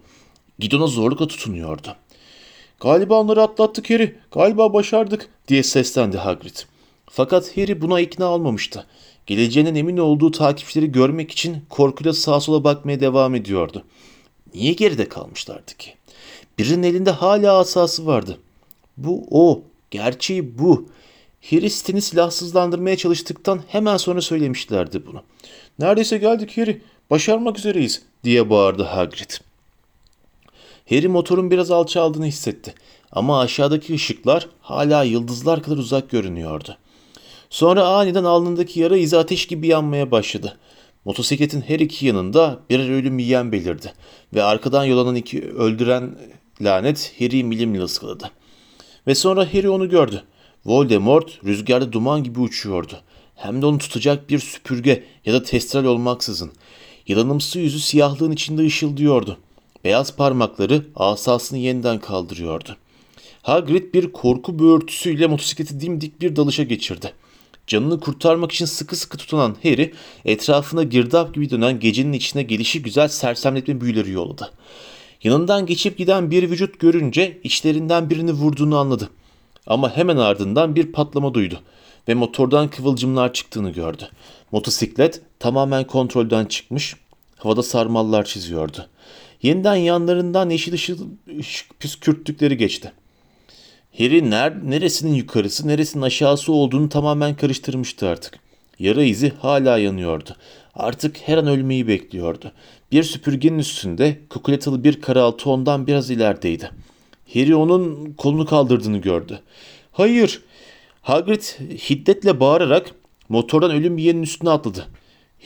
Gidona 0.60 0.88
zorlukla 0.88 1.28
tutunuyordu. 1.28 1.96
Galiba 2.80 3.22
onları 3.22 3.42
atlattık 3.42 3.90
Harry, 3.90 4.16
galiba 4.32 4.74
başardık 4.74 5.30
diye 5.48 5.64
seslendi 5.64 6.18
Hagrid. 6.18 6.56
Fakat 7.10 7.58
Harry 7.58 7.82
buna 7.82 8.00
ikna 8.00 8.26
olmamıştı. 8.26 8.86
Geleceğinden 9.26 9.76
emin 9.76 9.98
olduğu 9.98 10.32
takipçileri 10.32 10.92
görmek 10.92 11.32
için 11.32 11.58
korkuyla 11.70 12.14
sağa 12.14 12.40
sola 12.40 12.64
bakmaya 12.64 13.00
devam 13.00 13.36
ediyordu. 13.36 13.84
Niye 14.54 14.74
geride 14.74 15.10
kalmışlardı 15.10 15.78
ki? 15.78 15.94
Birinin 16.60 16.84
elinde 16.84 17.12
hala 17.12 17.58
asası 17.58 18.06
vardı. 18.06 18.38
Bu 18.98 19.28
o 19.32 19.64
Gerçeği 19.92 20.60
bu. 20.60 20.90
Harry 21.50 21.70
Sten'i 21.70 22.02
silahsızlandırmaya 22.02 22.98
çalıştıktan 22.98 23.62
hemen 23.68 23.98
sonra 23.98 24.22
söylemişlerdi 24.22 25.06
bunu. 25.06 25.24
Neredeyse 25.80 26.18
geldik 26.18 26.58
Harry. 26.58 26.82
Başarmak 27.10 27.60
üzereyiz 27.60 28.02
diye 28.24 28.50
bağırdı 28.50 28.84
Hagrid. 28.84 29.32
Harry 30.90 31.08
motorun 31.08 31.52
biraz 31.52 31.72
alçaldığını 31.72 32.26
hissetti. 32.26 32.74
Ama 33.12 33.40
aşağıdaki 33.40 33.94
ışıklar 33.94 34.50
hala 34.62 35.04
yıldızlar 35.04 35.64
kadar 35.64 35.78
uzak 35.78 36.10
görünüyordu. 36.10 36.78
Sonra 37.50 37.88
aniden 37.88 38.24
alnındaki 38.24 38.80
yara 38.80 38.98
izi 38.98 39.18
ateş 39.18 39.48
gibi 39.48 39.68
yanmaya 39.68 40.12
başladı. 40.12 40.58
Motosikletin 41.06 41.62
her 41.62 41.80
iki 41.80 42.06
yanında 42.06 42.60
birer 42.70 42.90
ölüm 42.90 43.20
yiyen 43.20 43.52
belirdi 43.52 43.94
ve 44.34 44.44
arkadan 44.44 44.86
yolanan 44.86 45.16
iki 45.16 45.52
öldüren 45.52 46.18
lanet 46.62 47.14
Harry'i 47.20 47.44
milimle 47.44 47.82
ıskaladı. 47.82 48.32
Ve 49.08 49.16
sonra 49.16 49.54
Harry 49.54 49.70
onu 49.70 49.90
gördü. 49.90 50.24
Voldemort 50.66 51.44
rüzgarda 51.46 51.92
duman 51.94 52.24
gibi 52.24 52.40
uçuyordu. 52.40 53.02
Hem 53.36 53.62
de 53.62 53.66
onu 53.66 53.78
tutacak 53.78 54.30
bir 54.30 54.40
süpürge 54.40 55.04
ya 55.26 55.34
da 55.34 55.44
testral 55.44 55.86
olmaksızın. 55.86 56.52
Yılanımsı 57.08 57.60
yüzü 57.60 57.80
siyahlığın 57.80 58.32
içinde 58.32 58.66
ışıldıyordu. 58.66 59.38
Beyaz 59.84 60.16
parmakları 60.16 60.86
asasını 60.96 61.60
yeniden 61.60 62.00
kaldırıyordu. 62.00 62.78
Hagrid 63.42 63.94
bir 63.94 64.12
korku 64.12 64.60
böğürtüsüyle 64.60 65.28
motosikleti 65.28 65.80
dimdik 65.82 66.22
bir 66.22 66.36
dalışa 66.36 66.64
geçirdi. 66.64 67.14
Canını 67.68 68.00
kurtarmak 68.00 68.52
için 68.52 68.66
sıkı 68.66 68.96
sıkı 68.96 69.18
tutunan 69.18 69.56
Harry, 69.64 69.94
etrafına 70.26 70.84
girdap 70.84 71.34
gibi 71.34 71.50
dönen 71.50 71.80
gecenin 71.80 72.14
içine 72.14 72.44
gelişi 72.44 72.82
güzel 72.82 73.08
sersemletme 73.08 73.82
büyüleri 73.82 74.12
yolladı. 74.12 74.52
Yanından 75.24 75.66
geçip 75.66 75.98
giden 75.98 76.32
bir 76.32 76.52
vücut 76.52 76.80
görünce 76.80 77.38
içlerinden 77.44 78.10
birini 78.10 78.32
vurduğunu 78.32 78.78
anladı. 78.78 79.10
Ama 79.68 79.98
hemen 79.98 80.18
ardından 80.18 80.76
bir 80.76 80.92
patlama 80.92 81.34
duydu 81.34 81.60
ve 82.08 82.14
motordan 82.14 82.70
kıvılcımlar 82.70 83.34
çıktığını 83.34 83.70
gördü. 83.70 84.10
Motosiklet 84.52 85.22
tamamen 85.40 85.84
kontrolden 85.84 86.46
çıkmış, 86.46 86.96
havada 87.38 87.64
sarmallar 87.64 88.24
çiziyordu. 88.26 88.88
Yeniden 89.42 89.76
yanlarından 89.76 90.50
yeşil 90.50 90.74
ışık, 91.40 91.80
püskürttükleri 91.80 92.58
geçti. 92.58 92.92
Harry 93.98 94.30
ner, 94.30 94.70
neresinin 94.70 95.14
yukarısı 95.14 95.68
neresinin 95.68 96.04
aşağısı 96.04 96.54
olduğunu 96.54 96.90
tamamen 96.90 97.36
karıştırmıştı 97.36 98.08
artık. 98.08 98.40
Yara 98.80 99.04
izi 99.04 99.34
hala 99.40 99.78
yanıyordu. 99.78 100.36
Artık 100.76 101.18
her 101.26 101.38
an 101.38 101.48
ölmeyi 101.48 101.88
bekliyordu. 101.88 102.52
Bir 102.92 103.04
süpürgenin 103.04 103.60
üstünde 103.60 104.20
kukuletalı 104.30 104.84
bir 104.84 105.02
karaltı 105.02 105.50
ondan 105.50 105.88
biraz 105.88 106.12
ilerideydi. 106.12 106.72
Harry 107.34 107.56
onun 107.56 108.14
kolunu 108.18 108.46
kaldırdığını 108.46 108.98
gördü. 108.98 109.40
Hayır! 109.92 110.42
Hagrid 111.02 111.42
hiddetle 111.90 112.40
bağırarak 112.40 112.92
motordan 113.30 113.72
ölüm 113.72 113.98
yiyenin 113.98 114.24
üstüne 114.24 114.50
atladı. 114.50 114.88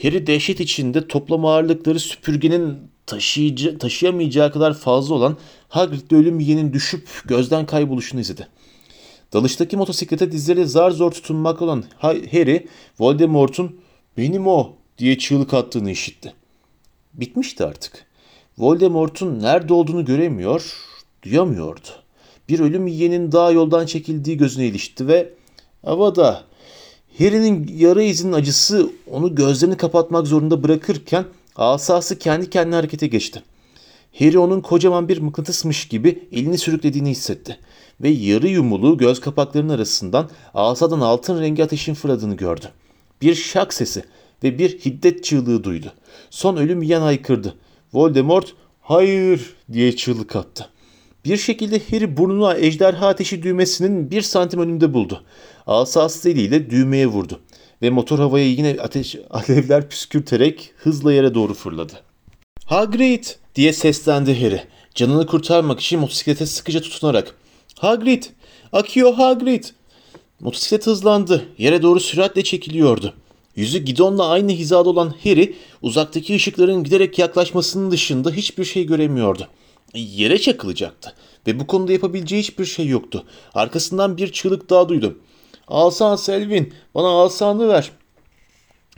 Harry 0.02 0.26
dehşet 0.26 0.60
içinde 0.60 1.08
toplam 1.08 1.44
ağırlıkları 1.44 2.00
süpürgenin 2.00 2.78
taşıyıcı, 3.06 3.78
taşıyamayacağı 3.78 4.52
kadar 4.52 4.74
fazla 4.74 5.14
olan 5.14 5.36
Hagrid'le 5.68 6.12
ölüm 6.12 6.40
yiyenin 6.40 6.72
düşüp 6.72 7.08
gözden 7.24 7.66
kayboluşunu 7.66 8.20
izledi. 8.20 8.48
Dalıştaki 9.32 9.76
motosiklete 9.76 10.32
dizleri 10.32 10.66
zar 10.66 10.90
zor 10.90 11.10
tutunmak 11.10 11.62
olan 11.62 11.84
Harry, 11.98 12.66
Voldemort'un 13.00 13.80
benim 14.18 14.46
o 14.46 14.72
diye 14.98 15.18
çığlık 15.18 15.54
attığını 15.54 15.90
işitti. 15.90 16.32
Bitmişti 17.14 17.64
artık. 17.64 18.06
Voldemort'un 18.58 19.42
nerede 19.42 19.74
olduğunu 19.74 20.04
göremiyor, 20.04 20.76
duyamıyordu. 21.22 21.88
Bir 22.48 22.60
ölüm 22.60 22.86
yiyenin 22.86 23.32
daha 23.32 23.50
yoldan 23.50 23.86
çekildiği 23.86 24.36
gözüne 24.36 24.66
ilişti 24.66 25.08
ve 25.08 25.34
havada 25.84 26.44
Harry'nin 27.18 27.72
yara 27.76 28.02
izinin 28.02 28.32
acısı 28.32 28.90
onu 29.10 29.34
gözlerini 29.34 29.76
kapatmak 29.76 30.26
zorunda 30.26 30.62
bırakırken 30.62 31.24
asası 31.56 32.18
kendi 32.18 32.50
kendine 32.50 32.74
harekete 32.74 33.06
geçti. 33.06 33.42
Harry 34.18 34.38
onun 34.38 34.60
kocaman 34.60 35.08
bir 35.08 35.18
mıknatısmış 35.18 35.88
gibi 35.88 36.28
elini 36.32 36.58
sürüklediğini 36.58 37.10
hissetti 37.10 37.58
ve 38.00 38.08
yarı 38.08 38.48
yumulu 38.48 38.98
göz 38.98 39.20
kapaklarının 39.20 39.74
arasından 39.74 40.30
asadan 40.54 41.00
altın 41.00 41.40
rengi 41.40 41.64
ateşin 41.64 41.94
fırladığını 41.94 42.36
gördü. 42.36 42.66
Bir 43.22 43.34
şak 43.34 43.74
sesi 43.74 44.04
ve 44.44 44.58
bir 44.58 44.78
hiddet 44.78 45.24
çığlığı 45.24 45.64
duydu. 45.64 45.92
Son 46.30 46.56
ölüm 46.56 46.82
yiyen 46.82 47.00
haykırdı. 47.00 47.54
Voldemort 47.92 48.54
hayır 48.80 49.54
diye 49.72 49.96
çığlık 49.96 50.36
attı. 50.36 50.68
Bir 51.24 51.36
şekilde 51.36 51.82
Harry 51.90 52.16
burnuna 52.16 52.56
ejderha 52.56 53.06
ateşi 53.06 53.42
düğmesinin 53.42 54.10
bir 54.10 54.22
santim 54.22 54.60
önünde 54.60 54.94
buldu. 54.94 55.24
Asası 55.66 56.30
eliyle 56.30 56.70
düğmeye 56.70 57.06
vurdu 57.06 57.40
ve 57.82 57.90
motor 57.90 58.18
havaya 58.18 58.46
yine 58.46 58.76
ateş 58.80 59.16
alevler 59.30 59.88
püskürterek 59.88 60.72
hızla 60.76 61.12
yere 61.12 61.34
doğru 61.34 61.54
fırladı. 61.54 61.92
Hagrid 62.64 63.24
diye 63.54 63.72
seslendi 63.72 64.44
Harry. 64.44 64.62
Canını 64.94 65.26
kurtarmak 65.26 65.80
için 65.80 66.00
motosiklete 66.00 66.46
sıkıca 66.46 66.80
tutunarak. 66.80 67.34
Hagrid! 67.78 68.22
Akio 68.72 69.12
Hagrid! 69.18 69.64
Motosiklet 70.40 70.86
hızlandı. 70.86 71.44
Yere 71.58 71.82
doğru 71.82 72.00
süratle 72.00 72.44
çekiliyordu. 72.44 73.14
Yüzü 73.56 73.78
gidonla 73.78 74.28
aynı 74.28 74.52
hizada 74.52 74.88
olan 74.88 75.14
Harry 75.24 75.54
uzaktaki 75.82 76.34
ışıkların 76.34 76.84
giderek 76.84 77.18
yaklaşmasının 77.18 77.90
dışında 77.90 78.30
hiçbir 78.30 78.64
şey 78.64 78.86
göremiyordu. 78.86 79.48
Yere 79.94 80.38
çakılacaktı 80.40 81.14
ve 81.46 81.60
bu 81.60 81.66
konuda 81.66 81.92
yapabileceği 81.92 82.42
hiçbir 82.42 82.64
şey 82.64 82.86
yoktu. 82.86 83.24
Arkasından 83.54 84.16
bir 84.16 84.32
çığlık 84.32 84.70
daha 84.70 84.88
duydu. 84.88 85.18
Alsan 85.68 86.16
Selvin, 86.16 86.74
bana 86.94 87.08
alsanı 87.08 87.68
ver. 87.68 87.90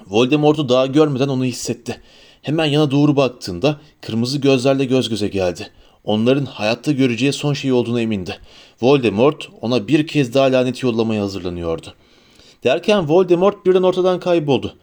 Voldemort'u 0.07 0.69
daha 0.69 0.87
görmeden 0.87 1.29
onu 1.29 1.45
hissetti. 1.45 2.01
Hemen 2.43 2.65
yana 2.65 2.91
doğru 2.91 3.17
baktığında 3.17 3.81
kırmızı 4.01 4.39
gözlerle 4.39 4.85
göz 4.85 5.09
göze 5.09 5.29
geldi. 5.29 5.71
Onların 6.05 6.45
hayatta 6.45 6.93
göreceği 6.93 7.33
son 7.33 7.53
şey 7.53 7.73
olduğuna 7.73 8.01
emindi. 8.01 8.39
Voldemort 8.83 9.49
ona 9.61 9.89
bir 9.89 10.07
kez 10.07 10.35
daha 10.35 10.53
lanet 10.53 10.83
yollamaya 10.83 11.23
hazırlanıyordu. 11.23 11.95
Derken 12.65 13.09
Voldemort 13.09 13.67
birden 13.67 13.83
ortadan 13.83 14.21
kayboldu. 14.21 14.75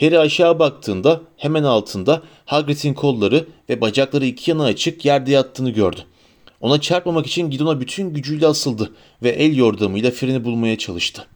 Harry 0.00 0.18
aşağı 0.18 0.58
baktığında 0.58 1.20
hemen 1.36 1.62
altında 1.62 2.22
Hagrid'in 2.44 2.94
kolları 2.94 3.46
ve 3.68 3.80
bacakları 3.80 4.26
iki 4.26 4.50
yana 4.50 4.64
açık 4.64 5.04
yerde 5.04 5.32
yattığını 5.32 5.70
gördü. 5.70 6.00
Ona 6.60 6.80
çarpmamak 6.80 7.26
için 7.26 7.50
gidona 7.50 7.80
bütün 7.80 8.14
gücüyle 8.14 8.46
asıldı 8.46 8.92
ve 9.22 9.28
el 9.28 9.56
yordamıyla 9.56 10.10
freni 10.10 10.44
bulmaya 10.44 10.78
çalıştı. 10.78 11.26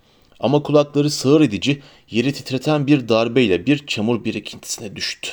Ama 0.41 0.63
kulakları 0.63 1.11
sağır 1.11 1.41
edici, 1.41 1.83
yeri 2.11 2.33
titreten 2.33 2.87
bir 2.87 3.09
darbeyle 3.09 3.67
bir 3.67 3.87
çamur 3.87 4.25
birikintisine 4.25 4.97
düştü. 4.97 5.31